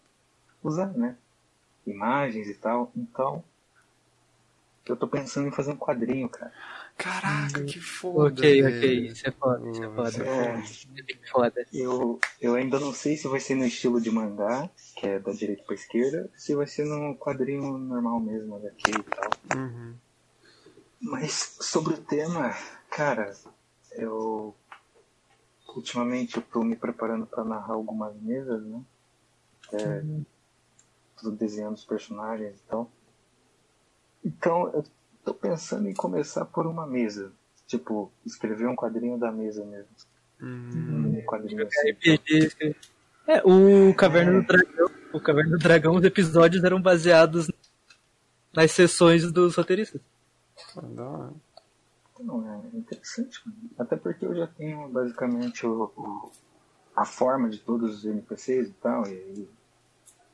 [0.63, 1.15] usar, né?
[1.85, 2.91] Imagens e tal.
[2.95, 3.43] Então,
[4.85, 6.51] eu tô pensando em fazer um quadrinho, cara.
[6.97, 8.41] Caraca, que foda.
[8.41, 10.25] Ok, ok, isso é foda, isso é foda.
[10.25, 11.67] É, é foda.
[11.73, 15.31] Eu, eu ainda não sei se vai ser no estilo de mangá, que é da
[15.31, 19.31] direita pra esquerda, se vai ser no quadrinho normal mesmo, HQ e tal.
[19.57, 19.95] Uhum.
[21.01, 22.55] Mas sobre o tema,
[22.95, 23.35] Cara,
[23.93, 24.55] eu
[25.75, 28.83] ultimamente eu tô me preparando para narrar algumas mesas, né?
[29.71, 30.23] É, uhum.
[31.19, 32.91] Tô desenhando os personagens e tal.
[34.23, 34.85] Então eu
[35.23, 37.31] tô pensando em começar por uma mesa.
[37.67, 39.87] Tipo, escrever um quadrinho da mesa mesmo.
[40.41, 42.75] Hum, quadrinho RPG.
[43.27, 44.89] É, o Caverna do Dragão.
[45.13, 47.49] O Caverna do Dragão, os episódios eram baseados
[48.53, 50.01] nas sessões dos roteiristas.
[50.75, 51.33] Da hora.
[52.19, 53.57] Não, é interessante, mano.
[53.79, 56.31] Até porque eu já tenho basicamente o, o-
[56.95, 59.49] a forma de todos os NPCs e tal, e aí,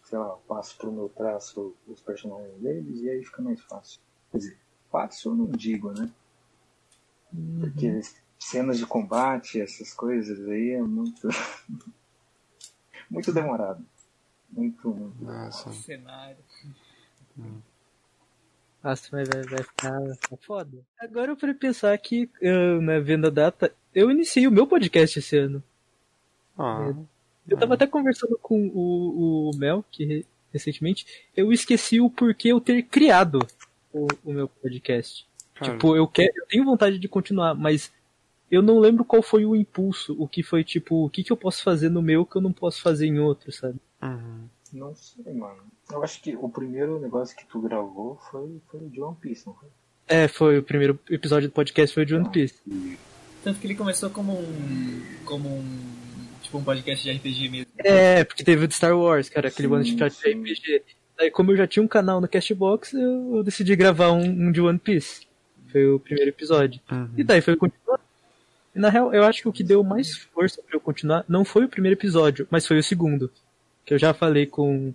[0.04, 3.99] sei lá, eu passo pro meu traço os personagens deles e aí fica mais fácil.
[4.32, 4.58] Quer dizer,
[4.91, 6.10] fácil eu não digo, né?
[7.60, 8.02] Porque
[8.39, 11.28] cenas de combate, essas coisas aí é muito.
[13.10, 13.86] muito demorado.
[14.52, 15.23] Muito, muito.
[15.23, 15.71] Nossa.
[15.73, 16.38] Cenário.
[18.84, 20.78] Nossa, mas vai, vai ficar, ficar foda.
[20.99, 25.38] Agora eu fui pensar que, ah, na venda data, eu iniciei o meu podcast esse
[25.38, 25.62] ano.
[26.58, 26.93] Ah,
[27.47, 32.49] Eu tava até conversando com o, o Mel, que re- recentemente, eu esqueci o porquê
[32.49, 33.39] eu ter criado
[33.93, 35.25] o, o meu podcast.
[35.56, 37.91] cara, Tipo, eu quero, eu tenho vontade de continuar, mas
[38.49, 41.38] eu não lembro qual foi o impulso, o que foi tipo, o que, que eu
[41.38, 43.80] posso fazer no meu que eu não posso fazer em outro, sabe?
[44.02, 44.47] uhum.
[44.71, 45.63] Não sei, mano.
[45.91, 49.47] Eu acho que o primeiro negócio que tu gravou foi, foi o de One Piece,
[49.47, 49.69] não foi?
[50.08, 52.62] É, foi o primeiro episódio do podcast foi o de One Piece.
[53.43, 55.02] Tanto que ele começou como um.
[55.25, 55.89] como um.
[56.41, 57.71] tipo um podcast de RPG mesmo.
[57.78, 60.32] É, porque teve o de Star Wars, cara, aquele Sim, one shot de.
[60.32, 60.84] RPG.
[61.19, 64.51] Daí, como eu já tinha um canal no Castbox, eu, eu decidi gravar um, um
[64.53, 65.27] de One Piece.
[65.69, 66.79] Foi o primeiro episódio.
[66.89, 67.10] Uhum.
[67.17, 67.99] E daí foi continuar.
[68.73, 71.43] E na real, eu acho que o que deu mais força pra eu continuar não
[71.43, 73.29] foi o primeiro episódio, mas foi o segundo.
[73.86, 74.93] Que eu já falei com,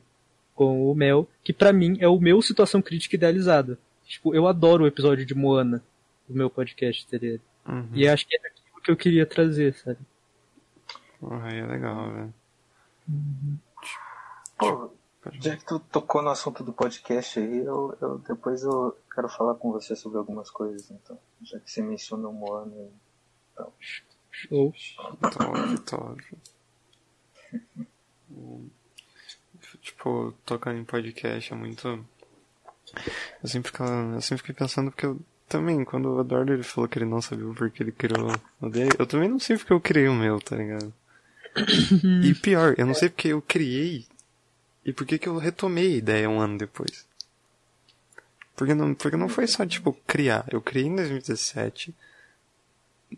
[0.55, 3.79] com o Mel, que pra mim é o meu situação crítica idealizada.
[4.07, 5.83] Tipo, eu adoro o episódio de Moana,
[6.27, 7.43] do meu podcast, ligado?
[7.69, 7.89] Uhum.
[7.93, 9.99] E acho que é aquilo que eu queria trazer, sabe?
[11.23, 12.35] Ah, é legal, velho.
[14.59, 14.93] Pô, Pode-
[15.33, 19.55] já que tu tocou no assunto do podcast aí, eu, eu- depois eu quero falar
[19.55, 21.19] com você sobre algumas coisas, então.
[21.43, 22.91] Já que você mencionou o Moana aí.
[24.31, 24.73] Show.
[25.21, 26.37] Top, top.
[29.81, 31.87] Tipo, tocar em podcast é muito.
[33.43, 33.73] Eu sempre,
[34.15, 37.21] eu sempre fiquei pensando porque eu também, quando o Eduardo ele falou que ele não
[37.21, 38.29] sabia o porquê ele criou
[38.61, 40.93] o dele, eu também não sei porque eu criei o meu, tá ligado?
[42.25, 44.07] e pior, eu não sei porque eu criei
[44.85, 47.05] e por que que eu retomei a ideia um ano depois.
[48.57, 50.44] Porque não, porque não foi só, tipo, criar.
[50.51, 51.94] Eu criei em 2017.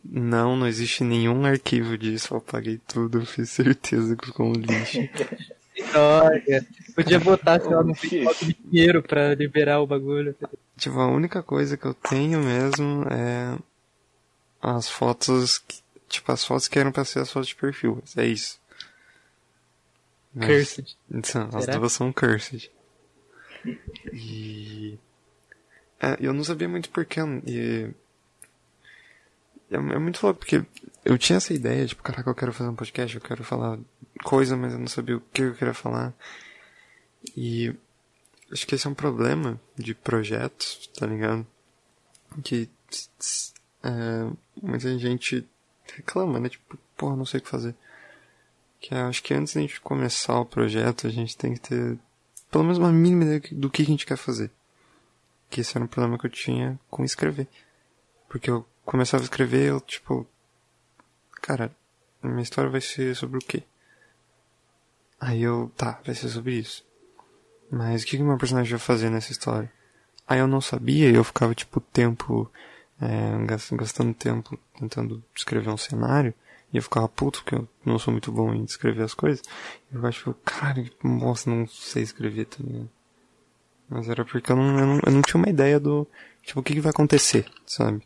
[0.04, 2.32] Não, não existe nenhum arquivo disso.
[2.34, 4.98] Eu apaguei tudo, eu fiz certeza que ficou um lixo.
[5.94, 10.34] Olha, podia botar, sei lá, no de dinheiro pra liberar o bagulho.
[10.76, 13.58] tipo, a única coisa que eu tenho mesmo é
[14.62, 18.02] as fotos, que- tipo, as fotos que eram pra ser as fotos de perfil.
[18.16, 18.58] É isso.
[20.36, 20.96] Mas- Cursed.
[21.10, 22.70] Então, as duas são cursed.
[24.12, 24.98] E.
[25.98, 27.20] É, eu não sabia muito porquê.
[27.46, 27.90] E.
[29.70, 30.64] É, é muito louco, porque
[31.04, 33.78] eu tinha essa ideia, tipo, caraca, eu quero fazer um podcast, eu quero falar
[34.22, 36.12] coisa, mas eu não sabia o que eu queria falar.
[37.34, 37.74] E.
[38.52, 41.46] Acho que esse é um problema de projetos, tá ligado?
[42.44, 42.68] Que.
[43.82, 44.30] é,
[44.62, 45.48] muita gente
[45.96, 46.50] reclama, né?
[46.50, 47.74] Tipo, porra, não sei o que fazer.
[48.86, 51.98] Que eu acho que antes da gente começar o projeto, a gente tem que ter
[52.52, 54.48] pelo menos uma mínima ideia do que a gente quer fazer.
[55.50, 57.48] Que esse era um problema que eu tinha com escrever.
[58.28, 60.24] Porque eu começava a escrever, eu tipo.
[61.42, 61.74] Cara,
[62.22, 63.64] minha história vai ser sobre o quê?
[65.20, 65.72] Aí eu.
[65.76, 66.86] Tá, vai ser sobre isso.
[67.68, 69.72] Mas o que que meu personagem vai fazer nessa história?
[70.28, 72.48] Aí eu não sabia e eu ficava tipo tempo.
[73.00, 76.32] É, gas- gastando tempo tentando escrever um cenário.
[76.72, 79.42] E eu ficava puto, porque eu não sou muito bom em escrever as coisas.
[79.92, 82.88] Eu acho que, cara, nossa, não sei escrever também.
[83.88, 86.06] Mas era porque eu não, eu não, eu não tinha uma ideia do,
[86.42, 88.02] tipo, o que, que vai acontecer, sabe?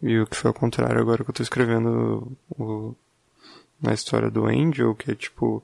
[0.00, 2.94] E o que foi ao contrário agora que eu tô escrevendo o,
[3.84, 5.62] a história do Angel, que é tipo,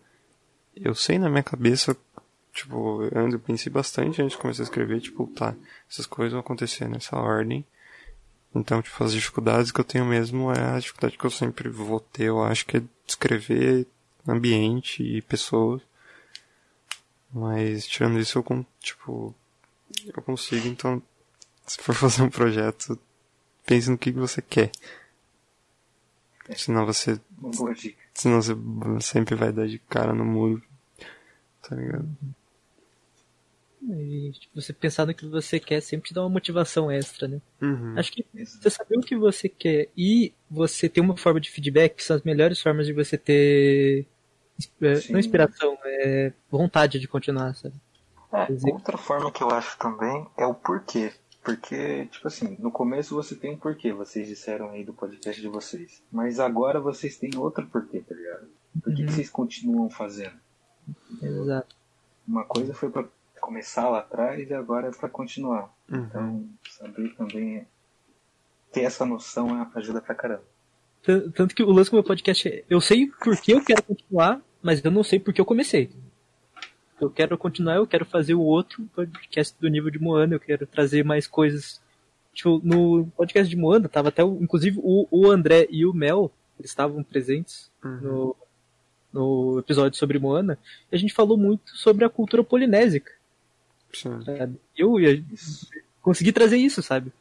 [0.76, 1.96] eu sei na minha cabeça,
[2.52, 5.56] tipo, eu pensei bastante antes de começar a escrever, tipo, tá,
[5.90, 7.64] essas coisas vão acontecer nessa ordem.
[8.54, 12.00] Então, tipo, as dificuldades que eu tenho mesmo é a dificuldade que eu sempre vou
[12.00, 13.86] ter, eu acho que é descrever
[14.26, 15.82] ambiente e pessoas.
[17.32, 19.34] Mas, tirando isso, eu, tipo,
[20.06, 21.02] eu consigo, então,
[21.66, 22.98] se for fazer um projeto,
[23.66, 24.70] pense no que que você quer.
[26.56, 28.02] Senão você, Uma boa dica.
[28.14, 28.54] senão você
[29.02, 30.62] sempre vai dar de cara no muro.
[31.60, 32.08] Tá ligado?
[33.82, 37.40] E, tipo, você pensar no que você quer sempre te dá uma motivação extra, né?
[37.62, 37.94] Uhum.
[37.96, 42.02] Acho que você saber o que você quer e você ter uma forma de feedback
[42.02, 44.06] são as melhores formas de você ter.
[44.82, 45.12] é, Sim.
[45.12, 47.74] não inspiração, é vontade de continuar, sabe?
[48.32, 51.12] É, dizer- outra forma que eu acho também é o porquê.
[51.42, 55.48] Porque, tipo assim, no começo você tem um porquê, vocês disseram aí do podcast de
[55.48, 56.02] vocês.
[56.12, 58.48] Mas agora vocês têm outro porquê, tá ligado?
[58.82, 59.06] Por que, uhum.
[59.06, 60.36] que vocês continuam fazendo?
[61.22, 61.74] Exato.
[62.26, 63.06] Uma coisa foi para
[63.48, 65.74] começar lá atrás e agora é para continuar.
[65.90, 66.04] Uhum.
[66.04, 67.66] Então, saber também
[68.70, 70.44] ter essa noção ajuda pra caramba.
[71.34, 74.42] Tanto que o lance do meu podcast é, eu sei por que eu quero continuar,
[74.60, 75.90] mas eu não sei por que eu comecei.
[77.00, 80.66] Eu quero continuar, eu quero fazer o outro podcast do nível de Moana, eu quero
[80.66, 81.80] trazer mais coisas.
[82.34, 86.70] Tipo, no podcast de Moana, tava até, inclusive, o, o André e o Mel, eles
[86.70, 88.00] estavam presentes uhum.
[88.02, 88.36] no,
[89.10, 90.58] no episódio sobre Moana,
[90.92, 93.17] e a gente falou muito sobre a cultura polinésica.
[93.92, 94.20] Sim.
[94.76, 95.24] Eu, eu
[96.00, 97.12] consegui trazer isso, sabe?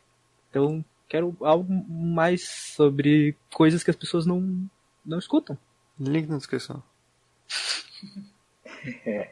[0.50, 4.70] Então, quero algo mais sobre coisas que as pessoas não,
[5.06, 5.58] não escutam.
[6.00, 6.84] Link na descrição.
[9.06, 9.32] é.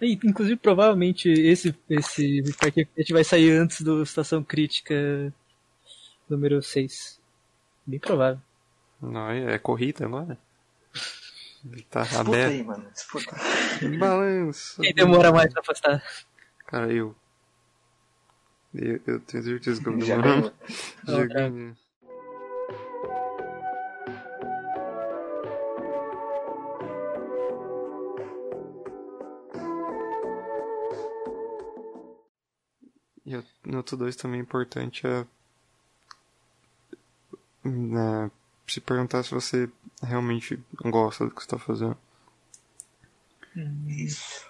[0.00, 5.32] E, inclusive, provavelmente, esse, esse podcast vai sair antes do Estação Crítica
[6.28, 7.20] número 6.
[7.86, 8.40] Bem provável.
[9.00, 10.38] Não, é corrida agora?
[10.94, 11.23] Ele
[11.90, 12.52] tá disputa aberto.
[12.52, 12.90] aí, mano.
[12.90, 13.36] Disputa.
[13.98, 14.82] Balanço.
[14.82, 16.02] Quem demora mais pra postar?
[16.66, 17.14] Cara, eu.
[18.74, 20.52] Eu, eu tenho certeza que eu vou demorar.
[21.06, 21.74] Já ganhei.
[33.26, 35.24] E no outro dois também é importante é
[37.64, 38.30] né,
[38.66, 39.68] se perguntar se você
[40.02, 41.96] realmente gosta do que está fazendo.
[43.86, 44.46] Isso.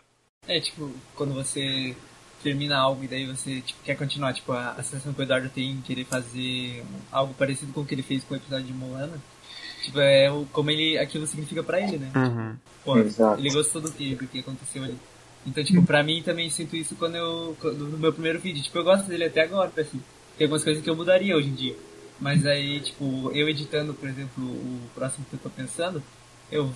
[0.47, 1.97] É, tipo, quando você
[2.43, 4.33] termina algo e daí você tipo, quer continuar.
[4.35, 7.87] Tipo, a, a sensação que o Eduardo tem em querer fazer algo parecido com o
[7.87, 9.19] que ele fez com o episódio de Moana.
[9.83, 12.13] Tipo, é o, como ele, aquilo significa pra ele, né?
[12.15, 12.57] Uhum.
[12.85, 13.41] Pô, Exato.
[13.41, 14.99] ele gostou do que, do que aconteceu ali.
[15.47, 17.57] Então, tipo, pra mim também sinto isso quando eu.
[17.63, 18.63] no meu primeiro vídeo.
[18.63, 20.01] Tipo, eu gosto dele até agora, assim.
[20.37, 21.77] Tem algumas coisas que eu mudaria hoje em dia.
[22.21, 26.03] Mas aí, tipo, eu editando, por exemplo, o próximo que eu tô pensando,
[26.51, 26.71] eu,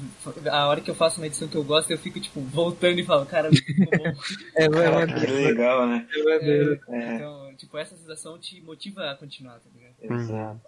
[0.51, 3.05] a hora que eu faço uma edição que eu gosto, eu fico, tipo, voltando e
[3.05, 4.05] falo, cara, ficou bom.
[4.57, 6.07] é, é, é, legal, né?
[6.13, 10.21] É, é, então, tipo, essa sensação te motiva a continuar, tá ligado?
[10.21, 10.61] Exato.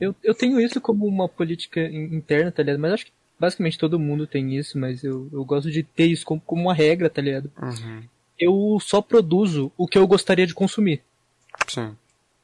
[0.00, 2.80] Eu, eu tenho isso como uma política interna, tá ligado?
[2.80, 6.24] Mas acho que basicamente todo mundo tem isso, mas eu, eu gosto de ter isso
[6.24, 7.50] como, como uma regra, tá ligado?
[7.60, 8.02] Uhum.
[8.38, 11.02] Eu só produzo o que eu gostaria de consumir.
[11.68, 11.96] Sim.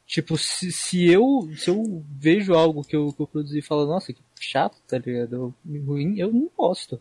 [0.08, 3.84] Tipo, se, se eu se eu vejo algo que eu, que eu produzi e falo,
[3.84, 5.54] nossa, que chato, tá ligado?
[5.66, 6.98] Ruim, eu não gosto.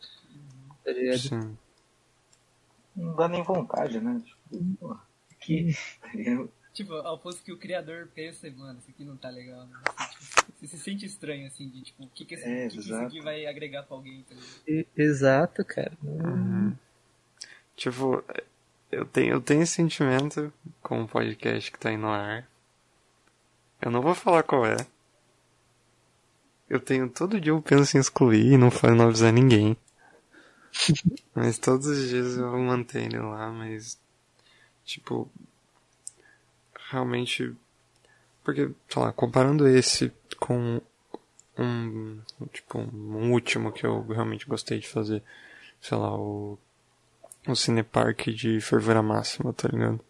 [0.84, 1.18] Tá ligado?
[1.18, 1.58] Sim.
[2.94, 4.22] Não dá nem vontade, né?
[4.26, 5.00] Tipo,
[5.40, 5.74] que,
[6.74, 9.80] Tipo, ao ponto que o criador pensa, mano, isso aqui não tá legal, né?
[10.12, 12.80] Tipo, você se sente estranho, assim, de tipo, o que, que, esse, é, que, que
[12.82, 14.36] isso aqui vai agregar pra alguém, tá
[14.98, 15.98] Exato, cara.
[16.04, 16.76] Uhum.
[17.74, 18.22] Tipo,
[18.92, 22.46] eu tenho, eu tenho esse sentimento com o podcast que tá aí no ar.
[23.82, 24.78] Eu não vou falar qual é.
[26.70, 29.78] Eu tenho todo dia eu penso em excluir e não, não avisar ninguém.
[31.34, 33.98] mas todos os dias eu mantenho ele lá, mas.
[34.84, 35.30] Tipo.
[36.90, 37.56] Realmente.
[38.44, 40.82] Porque, sei lá, comparando esse com
[41.58, 42.20] um.
[42.52, 45.24] Tipo, um último que eu realmente gostei de fazer.
[45.82, 46.58] Sei lá, o.
[47.48, 50.02] O Cinepark de Fervura Máxima, tá ligado?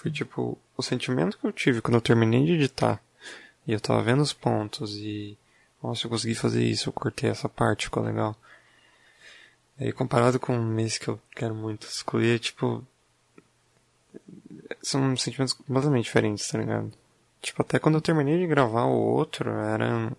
[0.00, 2.98] Foi tipo o sentimento que eu tive quando eu terminei de editar
[3.66, 5.36] e eu tava vendo os pontos e
[5.82, 8.34] nossa, eu consegui fazer isso, eu cortei essa parte, ficou legal.
[9.78, 12.82] E comparado com um mês que eu quero muito excluir, tipo
[14.82, 16.90] são sentimentos completamente diferentes, tá ligado?
[17.42, 20.10] Tipo, até quando eu terminei de gravar o outro, era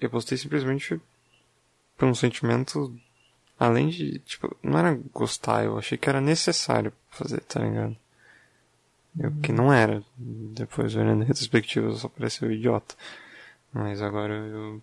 [0.00, 1.00] eu postei simplesmente
[1.98, 2.96] por um sentimento
[3.58, 7.96] além de, tipo, não era gostar, eu achei que era necessário fazer, tá ligado?
[9.18, 10.02] Eu, que não era.
[10.16, 12.94] Depois, olhando em retrospectiva, só pareceu idiota.
[13.72, 14.82] Mas agora eu.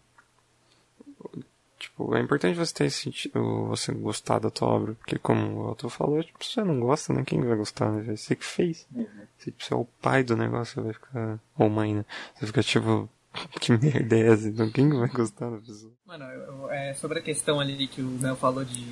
[1.79, 5.89] Tipo, é importante você ter sentido, você gostar da tua obra, porque como o autor
[5.91, 7.23] falou, tipo, se você não gosta, né?
[7.23, 8.15] Quem vai gostar, né?
[8.15, 8.87] Você que fez.
[8.93, 9.05] Uhum.
[9.37, 11.39] Se tipo, você é o pai do negócio, você vai ficar.
[11.57, 12.05] Ou mãe, né?
[12.35, 13.09] Você fica tipo.
[13.61, 14.47] Que merda é essa?
[14.47, 15.91] Então quem vai gostar da pessoa?
[16.07, 18.91] Mano, eu, é, sobre a questão ali que o Mel falou de,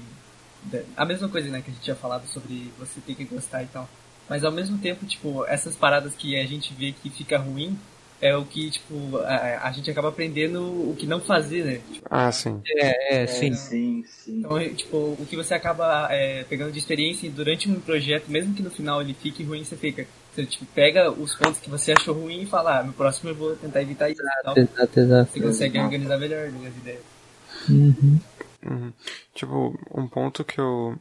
[0.64, 0.86] de.
[0.95, 3.68] A mesma coisa, né, que a gente tinha falado sobre você ter que gostar e
[3.68, 3.89] tal.
[4.30, 7.78] Mas ao mesmo tempo, tipo, essas paradas que a gente vê que fica ruim,
[8.21, 11.82] é o que, tipo, a, a gente acaba aprendendo o que não fazer, né?
[11.91, 12.61] Tipo, ah, sim.
[12.65, 13.53] É, é, sim.
[13.53, 14.39] sim, sim.
[14.39, 18.53] Então, é, tipo, o que você acaba é, pegando de experiência durante um projeto, mesmo
[18.53, 20.07] que no final ele fique ruim, você fica.
[20.34, 23.36] Você, tipo, pega os pontos que você achou ruim e fala, ah, no próximo eu
[23.36, 24.21] vou tentar evitar isso.
[24.21, 25.32] Exato, exato, exato.
[25.32, 27.01] Você consegue organizar melhor né, as ideias.
[27.69, 28.19] Uhum.
[28.65, 28.93] Uhum.
[29.34, 30.97] Tipo, um ponto que eu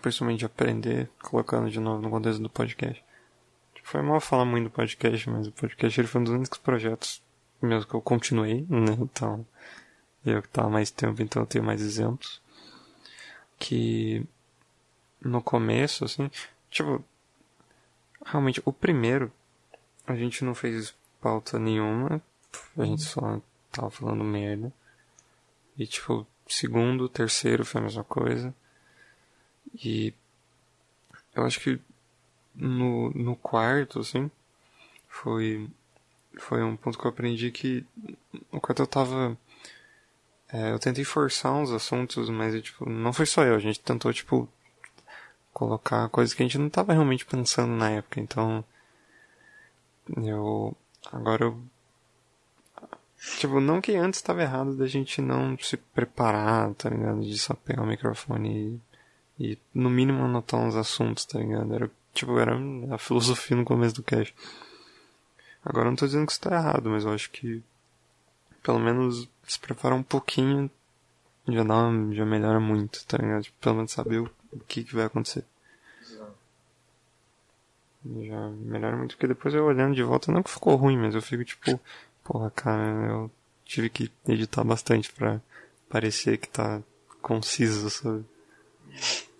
[0.00, 3.04] principalmente de aprender, colocando de novo no contexto do podcast.
[3.74, 6.58] Tipo, foi mal falar muito do podcast, mas o podcast ele foi um dos únicos
[6.58, 7.22] projetos
[7.60, 8.96] meus que eu continuei, né?
[9.00, 9.46] Então,
[10.24, 12.40] eu que tava mais tempo, então eu tenho mais exemplos.
[13.58, 14.24] Que
[15.20, 16.30] no começo, assim,
[16.70, 17.04] tipo,
[18.24, 19.32] realmente o primeiro
[20.06, 22.22] a gente não fez pauta nenhuma,
[22.76, 23.40] a gente só
[23.70, 24.72] tava falando merda.
[25.76, 28.54] E tipo, segundo, terceiro foi a mesma coisa.
[29.74, 30.14] E
[31.34, 31.80] eu acho que
[32.54, 34.30] no, no quarto, assim,
[35.08, 35.68] foi,
[36.38, 37.86] foi um ponto que eu aprendi que
[38.52, 39.38] no quarto eu tava.
[40.50, 44.12] É, eu tentei forçar uns assuntos, mas tipo, não foi só eu, a gente tentou,
[44.12, 44.48] tipo,
[45.52, 48.64] colocar coisas que a gente não tava realmente pensando na época, então
[50.16, 50.74] eu
[51.12, 51.62] agora eu
[53.38, 57.20] tipo, não que antes estava errado da gente não se preparar, tá ligado?
[57.20, 58.80] De só pegar o microfone
[59.38, 61.74] e, no mínimo anotar uns assuntos, tá ligado?
[61.74, 62.56] Era tipo, era
[62.92, 64.34] a filosofia no começo do cast.
[65.64, 67.62] Agora eu não tô dizendo que isso tá errado, mas eu acho que
[68.62, 70.70] pelo menos se preparar um pouquinho
[71.46, 73.42] já dá uma, já melhora muito, tá ligado?
[73.42, 75.44] Tipo, pelo menos saber o o que, que vai acontecer.
[78.04, 81.22] Já melhora muito, porque depois eu olhando de volta, não que ficou ruim, mas eu
[81.22, 81.80] fico tipo,
[82.24, 83.30] porra, cara, eu
[83.64, 85.40] tive que editar bastante pra
[85.88, 86.80] parecer que tá
[87.20, 88.24] conciso, sabe?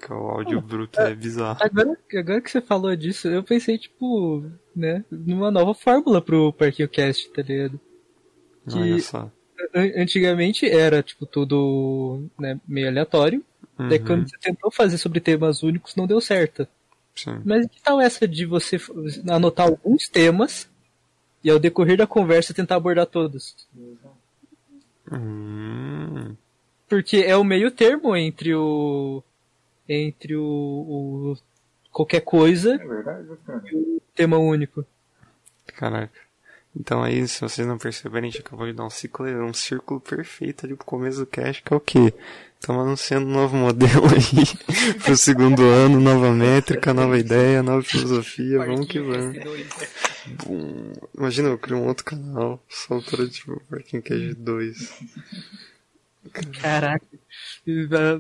[0.01, 1.59] Que o áudio bruto é bizarro.
[1.61, 4.45] Agora, agora que você falou disso, eu pensei, tipo,
[4.75, 7.81] né, numa nova fórmula pro Parquinho Cast, tá ligado?
[8.69, 9.31] Que Olha só.
[9.75, 13.45] Antigamente era, tipo, tudo né, meio aleatório.
[13.79, 13.89] Uhum.
[13.89, 16.67] Daí quando você tentou fazer sobre temas únicos, não deu certo.
[17.15, 17.41] Sim.
[17.45, 18.77] Mas que tal essa de você
[19.29, 20.69] anotar alguns temas
[21.43, 23.57] e ao decorrer da conversa tentar abordar todos?
[25.11, 26.37] Uhum.
[26.89, 29.23] Porque é o meio termo entre o.
[29.89, 30.43] entre o.
[30.43, 31.37] o
[31.91, 33.29] qualquer coisa é verdade,
[33.73, 34.85] e o tema único.
[35.67, 36.29] Caraca.
[36.77, 40.01] Então aí, se vocês não perceberem, a gente acabou de dar um ciclo, um círculo
[40.01, 42.13] perfeito ali pro começo do cast, que é o quê?
[42.61, 48.59] Estamos anunciando um novo modelo aí pro segundo ano, nova métrica, nova ideia, nova filosofia,
[48.59, 49.37] vamos que vamos.
[51.17, 54.99] Imagina eu crio um outro canal, só para tipo Parking Cage 2.
[56.61, 57.07] Caraca,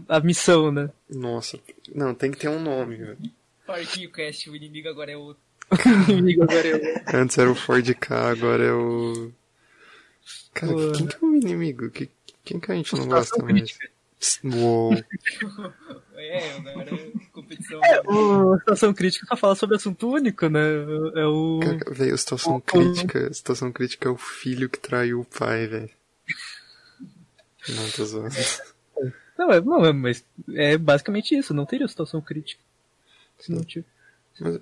[0.09, 0.90] a, a, missão, né?
[1.09, 1.59] Nossa,
[1.94, 3.18] não, tem que ter um nome, velho.
[3.66, 5.42] Parquinho Cast, o inimigo agora é outro.
[5.70, 7.02] o inimigo agora é outro.
[7.14, 9.32] Antes era o Ford K, agora é o.
[10.54, 10.92] Cara, Pô.
[10.92, 11.90] quem que é o inimigo?
[11.90, 13.78] Quem que a gente não gosta mais?
[14.44, 14.94] Uou.
[16.16, 17.80] é, agora é competição.
[17.84, 20.61] É, o Situação Crítica só fala sobre assunto único, né?
[21.14, 21.61] É o.
[21.90, 22.61] Velho, Situação o...
[22.61, 23.32] Crítica.
[23.32, 25.90] Situação Crítica é o filho que traiu o pai, velho.
[27.72, 28.34] Não, tô zoando.
[29.38, 32.62] Não, é, não, é, mas é basicamente isso, não teria situação crítica.
[33.38, 33.90] Se não tivesse.
[34.40, 34.60] Mas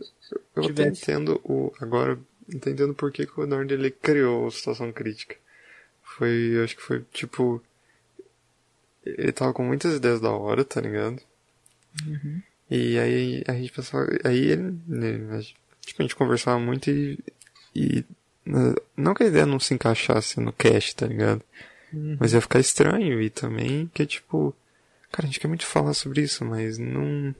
[0.54, 1.72] eu, entendo o.
[1.80, 5.36] Agora, entendendo por que, que o Nord ele criou a situação crítica.
[6.02, 6.30] Foi.
[6.54, 7.62] Eu acho que foi tipo
[9.06, 11.22] ele tava com muitas ideias da hora, tá ligado?
[12.04, 12.42] Uhum.
[12.68, 15.40] E aí a gente pensava, aí ele, né,
[15.80, 17.18] tipo, a gente conversava muito e,
[17.74, 18.04] e
[18.96, 21.42] não que a ideia não se encaixasse no cast, tá ligado?
[21.96, 22.16] Uhum.
[22.20, 24.54] Mas ia ficar estranho e também que tipo,
[25.10, 27.34] cara, a gente quer muito falar sobre isso, mas não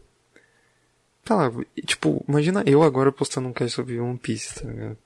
[1.27, 1.51] Tá lá,
[1.85, 4.97] tipo, imagina eu agora postando um cast sobre One Piece, tá ligado?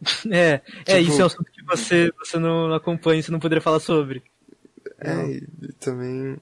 [0.30, 3.62] É, é, tipo, isso é um assunto que você, você não acompanha, você não poderia
[3.62, 4.22] falar sobre.
[5.00, 6.36] É, e, também.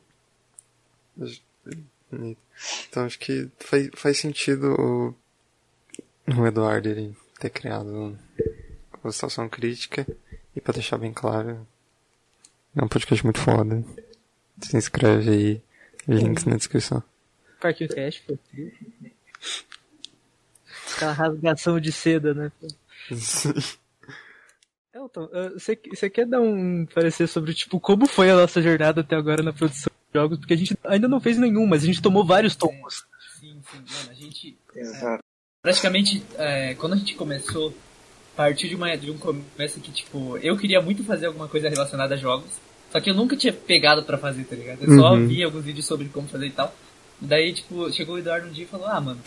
[2.90, 5.14] Então acho que faz, faz sentido o,
[6.38, 8.18] o Eduardo ele ter criado
[9.02, 10.06] a situação crítica.
[10.54, 11.66] E pra deixar bem claro,
[12.76, 13.82] é um podcast muito foda.
[14.60, 15.62] Se inscreve aí,
[16.06, 17.02] links na descrição.
[17.60, 18.38] Partiu Cash, pô.
[20.94, 22.52] Aquela rasgação de seda, né?
[24.94, 29.14] Elton, você, você quer dar um parecer sobre, tipo, como foi a nossa jornada até
[29.14, 30.38] agora na produção de jogos?
[30.38, 33.04] Porque a gente ainda não fez nenhum, mas a gente tomou vários tomos.
[33.38, 34.56] Sim, sim, mano, a gente...
[34.74, 35.18] É,
[35.60, 37.74] praticamente, é, quando a gente começou,
[38.34, 42.14] partiu de, uma, de um começo que, tipo, eu queria muito fazer alguma coisa relacionada
[42.14, 42.58] a jogos,
[42.96, 44.78] só que eu nunca tinha pegado para fazer, tá ligado?
[44.82, 45.28] Eu só uhum.
[45.28, 46.74] vi alguns vídeos sobre como fazer e tal.
[47.20, 49.20] Daí, tipo, chegou o Eduardo um dia e falou, ah, mano,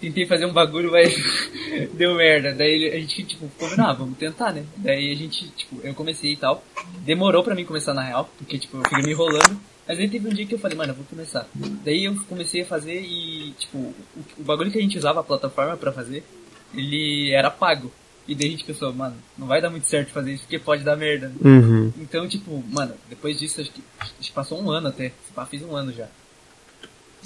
[0.00, 1.14] tentei fazer um bagulho, mas
[1.92, 2.54] deu merda.
[2.54, 4.64] Daí a gente, tipo, combinou, ah, vamos tentar, né?
[4.78, 6.64] Daí a gente, tipo, eu comecei e tal.
[7.00, 9.60] Demorou pra mim começar na real, porque, tipo, eu fiquei me enrolando.
[9.86, 11.46] Mas aí teve um dia que eu falei, mano, eu vou começar.
[11.84, 13.94] Daí eu comecei a fazer e, tipo, o,
[14.38, 16.24] o bagulho que a gente usava a plataforma pra fazer,
[16.72, 17.92] ele era pago.
[18.26, 20.82] E daí a gente pensou, mano, não vai dar muito certo fazer isso porque pode
[20.82, 21.28] dar merda.
[21.28, 21.34] Né?
[21.44, 21.92] Uhum.
[21.98, 25.12] Então, tipo, mano, depois disso, acho que, acho que passou um ano até.
[25.50, 26.08] Fiz um ano já.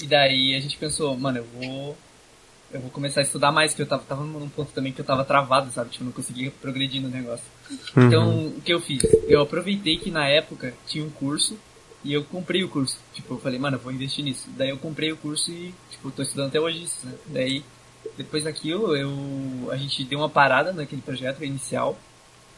[0.03, 1.97] E daí a gente pensou, mano, eu vou.
[2.71, 5.05] Eu vou começar a estudar mais, que eu tava, tava num ponto também que eu
[5.05, 5.89] tava travado, sabe?
[5.89, 7.47] Tipo, eu não conseguia progredir no negócio.
[7.97, 8.07] Uhum.
[8.07, 9.03] Então, o que eu fiz?
[9.27, 11.57] Eu aproveitei que na época tinha um curso
[12.05, 12.99] e eu comprei o curso.
[13.15, 14.49] Tipo, eu falei, mano, eu vou investir nisso.
[14.57, 17.15] Daí eu comprei o curso e, tipo, tô estudando até hoje isso, né?
[17.29, 17.65] Daí,
[18.17, 21.99] depois daquilo, eu, a gente deu uma parada naquele projeto inicial.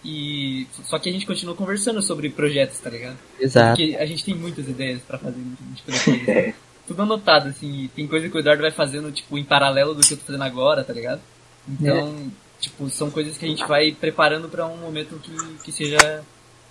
[0.02, 3.18] E só que a gente continuou conversando sobre projetos, tá ligado?
[3.38, 3.76] Exato.
[3.76, 5.42] Porque a gente tem muitas ideias para fazer
[5.76, 6.54] tipo de coisa.
[6.86, 10.14] Tudo anotado, assim, tem coisa que o Eduardo vai fazendo, tipo, em paralelo do que
[10.14, 11.20] eu tô fazendo agora, tá ligado?
[11.68, 12.30] Então, é.
[12.58, 15.32] tipo, são coisas que a gente vai preparando para um momento que,
[15.62, 16.24] que seja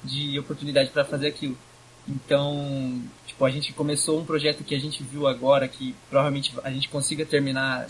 [0.04, 1.58] de oportunidade para fazer aquilo.
[2.08, 6.72] Então, tipo, a gente começou um projeto que a gente viu agora, que provavelmente a
[6.72, 7.88] gente consiga terminar,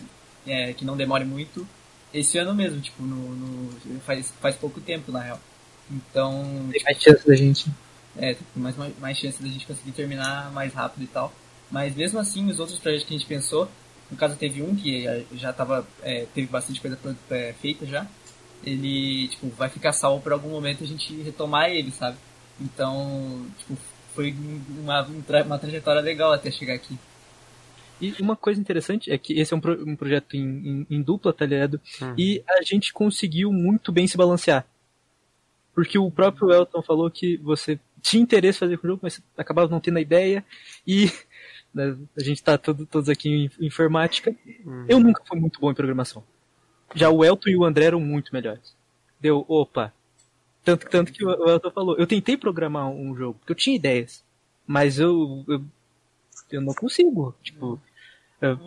[0.49, 1.67] é, que não demore muito,
[2.13, 5.39] esse ano mesmo, tipo, no, no, faz, faz pouco tempo, na real.
[5.89, 6.67] Então...
[6.71, 7.69] Tem mais chance da gente...
[8.17, 11.31] É, tem mais, mais, mais chance da gente conseguir terminar mais rápido e tal.
[11.71, 13.69] Mas mesmo assim, os outros projetos que a gente pensou,
[14.09, 16.97] no caso teve um que já tava, é, teve bastante coisa
[17.29, 18.07] é, feita já,
[18.63, 22.17] ele, tipo, vai ficar salvo por algum momento a gente retomar ele, sabe?
[22.59, 23.77] Então, tipo,
[24.13, 24.35] foi
[24.79, 25.07] uma,
[25.45, 26.97] uma trajetória legal até chegar aqui.
[28.01, 31.01] E uma coisa interessante é que esse é um, pro, um projeto em, em, em,
[31.01, 31.81] dupla, tá ligado?
[32.01, 32.15] Uhum.
[32.17, 34.65] E a gente conseguiu muito bem se balancear.
[35.73, 39.21] Porque o próprio Elton falou que você tinha interesse em fazer com o jogo, mas
[39.37, 40.45] acabava não tendo a ideia.
[40.87, 41.11] E
[41.73, 44.35] né, a gente tá todo, todos aqui em informática.
[44.65, 44.85] Uhum.
[44.87, 46.23] Eu nunca fui muito bom em programação.
[46.95, 48.75] Já o Elton e o André eram muito melhores.
[49.19, 49.93] Deu, opa,
[50.63, 54.23] tanto, tanto que o Elton falou, eu tentei programar um jogo, porque eu tinha ideias,
[54.65, 55.63] mas eu, eu,
[56.51, 57.35] eu não consigo.
[57.41, 57.79] Tipo,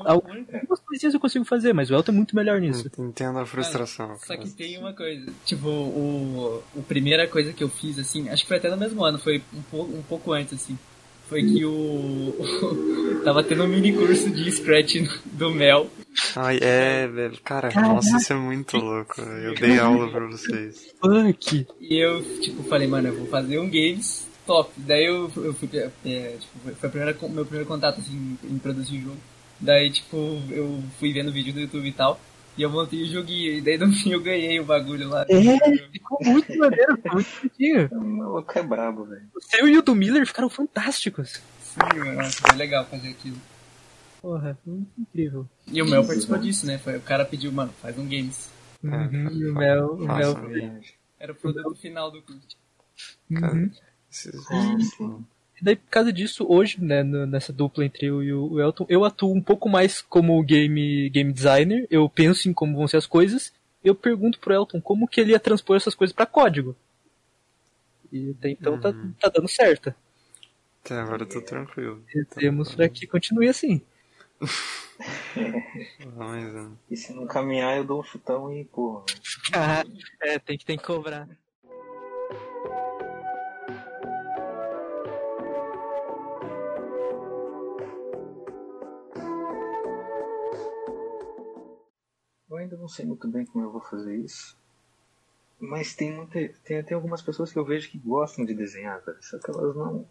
[0.04, 2.90] algumas coisinhas eu consigo fazer, mas o Elton é muito melhor nisso.
[2.98, 4.16] Entendo a frustração.
[4.18, 8.42] só que tem uma coisa, tipo, o, a primeira coisa que eu fiz, assim, acho
[8.42, 10.78] que foi até no mesmo ano, foi um pouco, um pouco antes, assim,
[11.28, 15.88] foi que o, o tava tendo um mini curso de Scratch do Mel,
[16.36, 17.38] Ai, é, velho.
[17.42, 17.94] Cara, Caraca.
[17.94, 19.20] nossa, isso é muito louco.
[19.20, 20.94] Eu dei aula pra vocês.
[21.00, 21.66] Fuck.
[21.80, 24.72] E eu, tipo, falei, mano, eu vou fazer um games top.
[24.76, 29.00] Daí eu, eu fui, é, tipo, foi o primeiro, meu primeiro contato, assim, em produzir
[29.00, 29.16] jogo.
[29.62, 30.16] Daí, tipo,
[30.50, 32.20] eu fui vendo vídeo do YouTube e tal.
[32.58, 35.24] E eu montei o joguinho, e daí no fim eu ganhei o bagulho lá.
[35.26, 37.88] É, ficou muito maneiro, ficou muito bonitinho.
[37.96, 39.22] O maluco é brabo, velho.
[39.34, 41.40] O seu e o do Miller ficaram fantásticos.
[41.60, 43.38] Sim, mano, foi legal fazer aquilo.
[44.20, 44.58] Porra,
[44.98, 45.48] incrível.
[45.66, 46.76] E o Mel participou disso, né?
[46.76, 48.50] Foi, o cara pediu, mano, faz um games.
[48.82, 50.36] Uhum, e o Mel, o Mel
[51.18, 52.58] era o produto final do curso.
[53.30, 53.70] Uhum.
[55.62, 59.04] E daí, por causa disso, hoje, né, nessa dupla entre eu e o Elton, eu
[59.04, 63.06] atuo um pouco mais como game, game designer, eu penso em como vão ser as
[63.06, 63.52] coisas,
[63.84, 66.74] eu pergunto pro Elton como que ele ia transpor essas coisas para código.
[68.10, 69.12] E até então tá, uhum.
[69.12, 69.94] tá, tá dando certo.
[70.84, 72.02] Até agora eu tô tranquilo.
[72.12, 73.80] E temos pra que continue assim.
[76.90, 79.06] e se não caminhar, eu dou um chutão e empurro.
[79.52, 79.84] Ah,
[80.22, 81.28] é, tem que, tem que cobrar.
[92.82, 94.58] Não sei muito bem como eu vou fazer isso.
[95.58, 96.32] Mas tem, muita,
[96.64, 99.16] tem, tem algumas pessoas que eu vejo que gostam de desenhar, cara.
[99.22, 100.04] Só que elas não.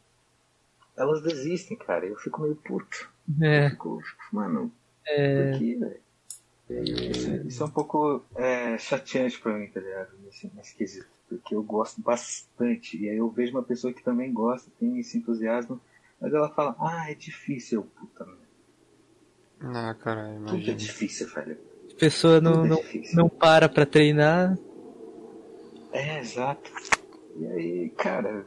[0.95, 2.05] Elas desistem, cara.
[2.05, 3.11] Eu fico meio puto.
[3.41, 3.69] É.
[3.69, 4.01] Fico,
[4.31, 4.71] mano,
[5.05, 5.51] é...
[5.51, 5.99] por que, velho?
[6.69, 10.17] Isso, isso, é um pouco é, chateante pra mim, tá ligado?
[10.23, 11.09] Nesse, nesse quesito.
[11.27, 12.97] Porque eu gosto bastante.
[12.97, 15.81] E aí eu vejo uma pessoa que também gosta, tem esse entusiasmo,
[16.17, 17.83] mas ela fala, ah, é difícil.
[17.83, 18.41] Puta merda.
[19.59, 20.59] Ah, caralho, imagina.
[20.59, 21.70] Tudo é difícil, velho.
[22.01, 22.83] Pessoa não, não,
[23.13, 24.57] não para pra treinar.
[25.91, 26.71] É, exato.
[27.35, 28.43] E aí, cara,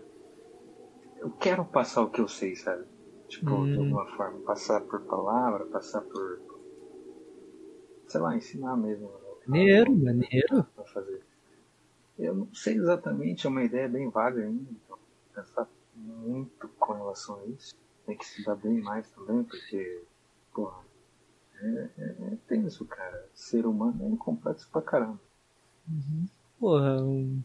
[1.19, 2.85] eu quero passar o que eu sei, sabe?
[3.29, 3.71] Tipo, hum.
[3.71, 6.41] de alguma forma, passar por palavra, passar por.
[8.09, 9.09] sei lá, ensinar mesmo.
[9.47, 10.65] Maneiro, maneiro.
[10.75, 11.23] Pra fazer.
[12.19, 14.99] Eu não sei exatamente, é uma ideia bem vaga ainda, então
[15.33, 17.73] pensar muito com relação a isso.
[18.05, 20.03] Tem que se dar bem mais também, porque,
[20.53, 20.84] porra,
[21.61, 23.27] é, é, é tenso, cara.
[23.35, 25.21] Ser humano é complexo pra caramba.
[25.89, 26.27] Uhum.
[26.59, 27.43] Porra, um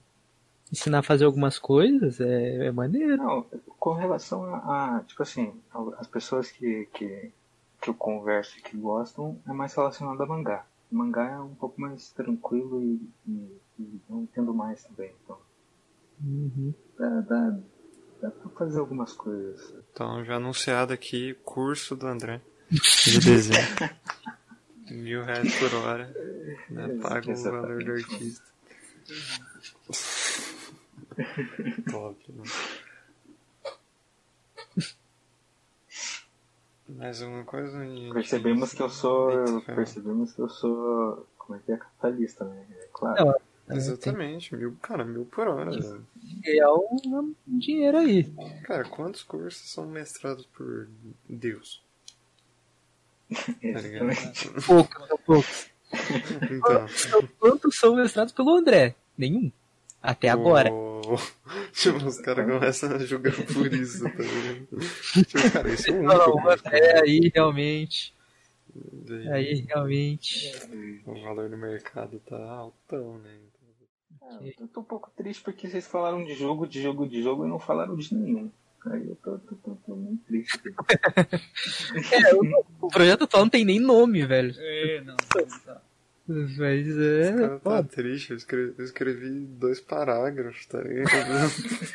[0.72, 3.18] ensinar a fazer algumas coisas é, é maneiro.
[3.18, 3.44] Não,
[3.80, 5.54] com relação a, a, tipo assim,
[5.98, 7.32] as pessoas que, que,
[7.82, 10.66] que eu converso e que gostam, é mais relacionado a mangá.
[10.92, 15.38] O mangá é um pouco mais tranquilo e, e, e eu entendo mais também, então.
[16.24, 16.74] Uhum.
[16.98, 17.60] Dá, dá,
[18.22, 19.74] dá pra fazer algumas coisas.
[19.92, 23.68] Então, já anunciado aqui, curso do André de desenho.
[24.92, 26.16] Mil reais por hora,
[26.70, 27.00] né?
[27.02, 28.44] paga o valor do artista.
[31.92, 32.44] Top, né?
[36.88, 37.78] Mais uma coisa.
[38.14, 39.62] Percebemos que eu sou.
[39.62, 41.28] Percebemos que eu sou.
[41.38, 42.66] Como é que é capitalista, né?
[42.72, 43.26] É claro.
[43.26, 43.36] Não,
[43.78, 45.72] Exatamente, mil, cara, mil por hora.
[46.44, 48.24] Real um dinheiro aí.
[48.64, 50.88] Cara, quantos cursos são mestrados por
[51.28, 51.84] Deus?
[53.30, 55.70] Tá poucos, são poucos.
[56.52, 57.30] Então.
[57.40, 58.96] Quantos são mestrados pelo André?
[59.18, 59.52] Nenhum.
[60.02, 60.72] Até agora.
[60.72, 61.18] Oh,
[61.74, 64.68] tipo, os caras começam a julgar por isso, tá ligado?
[65.26, 68.14] Tipo, cara, isso é um Não, o André aí realmente.
[69.32, 70.54] Aí realmente.
[71.06, 73.36] O valor do mercado tá altão, né?
[74.42, 77.46] É, eu tô um pouco triste porque vocês falaram de jogo, de jogo, de jogo
[77.46, 78.52] e não falaram de nenhum.
[78.86, 80.60] Aí eu tô, tô, tô, tô muito triste.
[82.14, 84.54] é, o, o projeto atual não tem nem nome, velho.
[84.58, 85.16] É, não.
[85.16, 85.82] não tá.
[86.30, 87.32] Mas é.
[87.32, 91.10] Esse tá triste, eu escrevi, eu escrevi, dois parágrafos, tá ligado?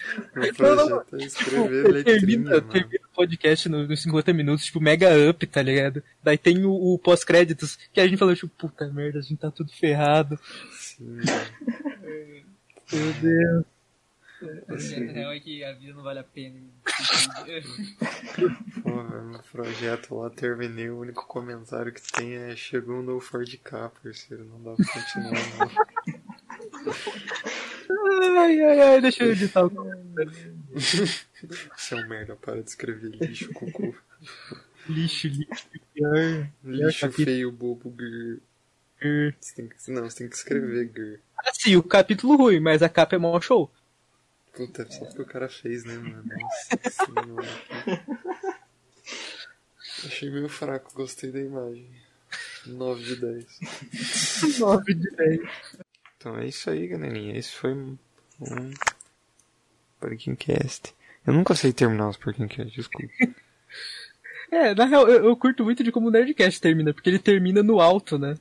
[0.34, 5.46] Meu projeto é escrever letrinha, termina o podcast nos no 50 minutos, tipo, mega up,
[5.46, 6.02] tá ligado?
[6.20, 9.52] Daí tem o, o pós-créditos, que a gente falou, tipo, puta merda, a gente tá
[9.52, 10.36] tudo ferrado.
[10.72, 11.20] Sim.
[12.92, 13.73] Meu Deus.
[14.44, 16.60] O real é que a vida não vale a pena.
[18.82, 23.56] Porra, no projeto lá terminei, o único comentário que tem é chegou um novo Ford
[23.58, 25.70] K, parceiro, não dá pra continuar não.
[28.38, 29.70] Ai, ai, ai, deixa eu editar o
[30.74, 33.94] Você é um merda, para de escrever lixo, cocô.
[34.88, 36.48] Lixo, lixo, pior.
[36.64, 38.42] Lixo feio, bobo, grrr.
[39.40, 41.20] Você tem que, não, você tem que escrever grrr.
[41.38, 43.70] Ah, sim, o capítulo ruim, mas a capa é mó show.
[44.56, 46.24] Puta, só porque o cara fez, né, mano?
[46.24, 47.48] Nossa senhora.
[50.04, 51.90] Achei meio fraco, gostei da imagem.
[52.66, 54.58] 9 de 10.
[54.58, 55.40] 9 de 10.
[56.16, 57.36] Então é isso aí, galerinha.
[57.36, 57.98] Esse foi um
[60.38, 60.94] Cast.
[61.26, 63.12] Eu nunca sei terminar os Cast, desculpa.
[64.50, 67.62] É, na real, eu, eu, curto muito de como o Nerdcast termina, porque ele termina
[67.62, 68.36] no alto, né?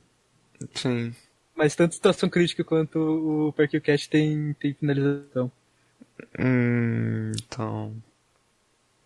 [0.74, 1.12] Sim.
[1.56, 5.50] Mas tanto situação crítica quanto o Cast tem, tem finalização.
[6.38, 7.94] Hum, então.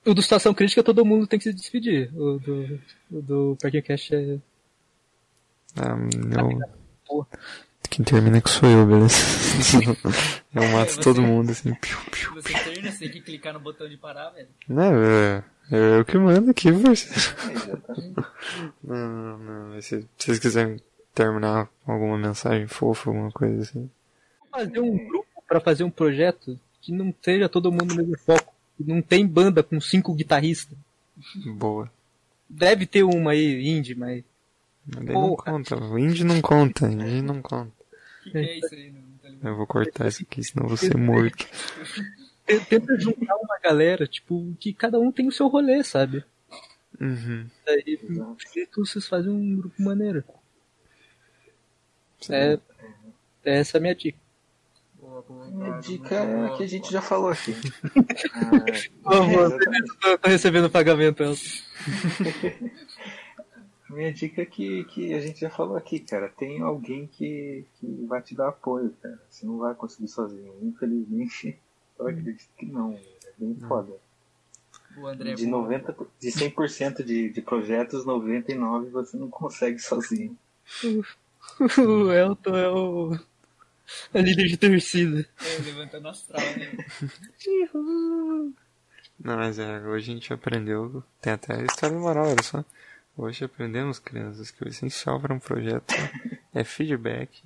[0.04, 2.10] O do Situação Crítica todo mundo tem que se despedir.
[2.14, 2.80] O do,
[3.10, 4.38] o do Parking Cash é.
[5.76, 7.26] Ah, meu.
[7.90, 9.14] Quem termina que sou eu, beleza?
[10.54, 11.74] eu mato você, todo mundo assim.
[11.74, 14.48] Piu, piu, você termina, você tem que clicar no botão de parar, velho.
[14.68, 17.08] Não, é, é eu que mando aqui, você.
[18.82, 19.82] não, não, não.
[19.82, 20.80] Se vocês quiserem
[21.14, 23.90] terminar com alguma mensagem fofa, alguma coisa assim.
[24.50, 28.54] Fazer um grupo pra fazer um projeto que não seja todo mundo no mesmo foco.
[28.78, 30.76] Não tem banda com cinco guitarristas.
[31.56, 31.90] Boa.
[32.48, 34.24] Deve ter uma aí, indie, mas.
[34.86, 37.72] Mas não conta, o indie não conta, indie não conta.
[38.22, 38.94] Que que é isso aí?
[39.42, 41.46] Não, eu vou cortar isso aqui, senão eu vou ser morto.
[42.68, 46.24] Tenta juntar uma galera, tipo, que cada um tem o seu rolê, sabe?
[46.98, 47.46] Uhum.
[47.66, 47.98] Daí
[48.74, 50.24] vocês fazem um grupo maneiro.
[52.30, 52.58] É,
[53.44, 54.18] é essa é a minha dica.
[55.52, 57.54] Minha dica é a que a gente já falou aqui.
[59.04, 61.24] ah, tô recebendo pagamento.
[63.90, 66.28] Minha dica é que, que a gente já falou aqui, cara.
[66.28, 69.18] Tem alguém que, que vai te dar apoio, cara.
[69.30, 70.52] Você não vai conseguir sozinho.
[70.62, 71.58] Infelizmente,
[71.98, 72.92] eu acredito que não.
[72.92, 73.92] É bem foda.
[75.20, 80.36] É de, 90, de 100% de, de projetos, 99% você não consegue sozinho.
[81.78, 83.18] O Elton é o
[84.12, 85.26] a líder de torcida.
[85.40, 86.76] É, levantando astral, né?
[89.20, 91.02] Não, mas é, hoje a gente aprendeu.
[91.20, 92.64] Tem até a história moral, olha só.
[93.16, 95.92] Hoje aprendemos, crianças, que o essencial para um projeto
[96.54, 97.42] é feedback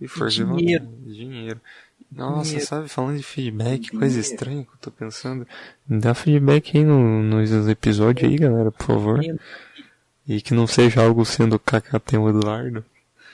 [0.00, 0.86] e força de dinheiro.
[1.04, 1.60] dinheiro.
[2.10, 2.66] Nossa, dinheiro.
[2.66, 3.98] sabe, falando de feedback, dinheiro.
[3.98, 5.46] coisa estranha que eu tô pensando.
[5.86, 9.18] Dá feedback aí no, nos episódios aí, galera, por favor.
[9.18, 9.40] Dinheiro.
[10.26, 12.84] E que não seja algo sendo KKT Eduardo.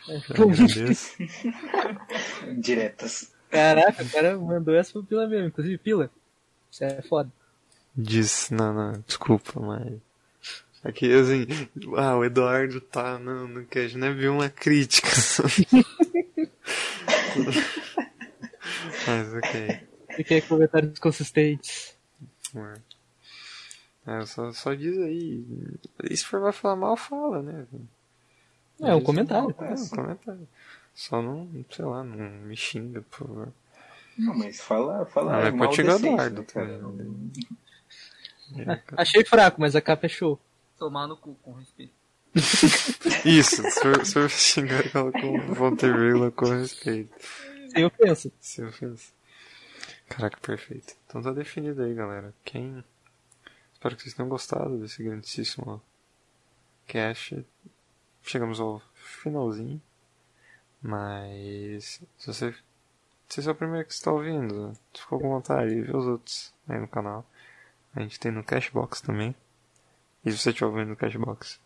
[2.59, 3.33] Diretas.
[3.51, 5.49] Caraca, o cara mandou essa pro Pila mesmo.
[5.49, 6.11] Inclusive, Pila,
[6.71, 7.33] você é foda.
[7.95, 9.95] Diz, não, não, desculpa, mas.
[10.85, 11.47] Aqui, assim,
[11.97, 15.09] ah, o Eduardo tá no, no a gente viu uma crítica.
[19.07, 19.81] mas ok.
[20.15, 21.97] Fiquei comentários consistentes.
[24.07, 25.45] É, só, só diz aí.
[26.09, 27.67] E se for vai falar mal, fala, né?
[28.81, 29.55] É, um comentário.
[29.59, 30.49] É, um comentário.
[30.95, 32.17] Só não, sei lá, não
[32.47, 33.53] me xinga, por favor.
[34.19, 36.81] Não, mas fala, fala não, é mal te Eduardo cara.
[38.57, 40.41] É, achei fraco, mas a capa é show.
[40.79, 41.93] Tomar no cu, com respeito.
[43.25, 45.87] Isso, se for, xingar ela com Volta
[46.35, 47.13] com respeito.
[47.71, 48.33] Sem ofensa.
[48.41, 49.11] Sem ofensa.
[50.09, 50.95] Caraca, perfeito.
[51.07, 52.33] Então tá definido aí, galera.
[52.45, 52.85] Quem
[53.77, 55.83] Espero que vocês tenham gostado desse grandíssimo
[56.87, 57.45] cast.
[58.27, 59.81] Chegamos ao finalzinho.
[60.83, 62.55] Mas se você
[63.29, 66.79] se esse é o primeiro que está ouvindo, ficou com vontade, vê os outros aí
[66.79, 67.27] no canal.
[67.95, 69.35] A gente tem no Cashbox também.
[70.25, 71.61] E se você estiver ouvindo no Cashbox,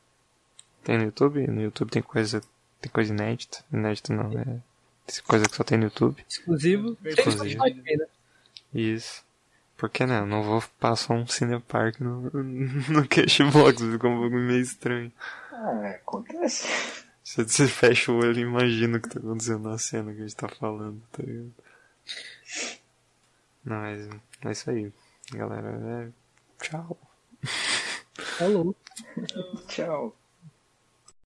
[0.83, 1.47] tem no YouTube.
[1.47, 2.41] No YouTube tem coisa,
[2.81, 3.63] tem coisa inédita.
[3.73, 4.61] Inédita não, é
[5.27, 6.25] coisa que só tem no YouTube.
[6.29, 6.97] Exclusivo.
[7.05, 7.63] Exclusivo.
[8.73, 9.25] Isso.
[9.81, 12.29] Porque, né, eu não vou passar um Cinepark no,
[12.93, 15.11] no Cashbox, ficou um pouco meio estranho.
[15.51, 16.69] Ah, acontece.
[17.25, 20.23] Você, você fecha o olho e imagina o que tá acontecendo na cena que a
[20.23, 21.55] gente tá falando, tá ligado?
[23.65, 24.09] Não, mas
[24.45, 24.93] é isso aí,
[25.33, 25.71] galera.
[25.71, 26.63] É...
[26.63, 26.99] Tchau.
[28.37, 28.77] Falou.
[29.67, 30.15] Tchau.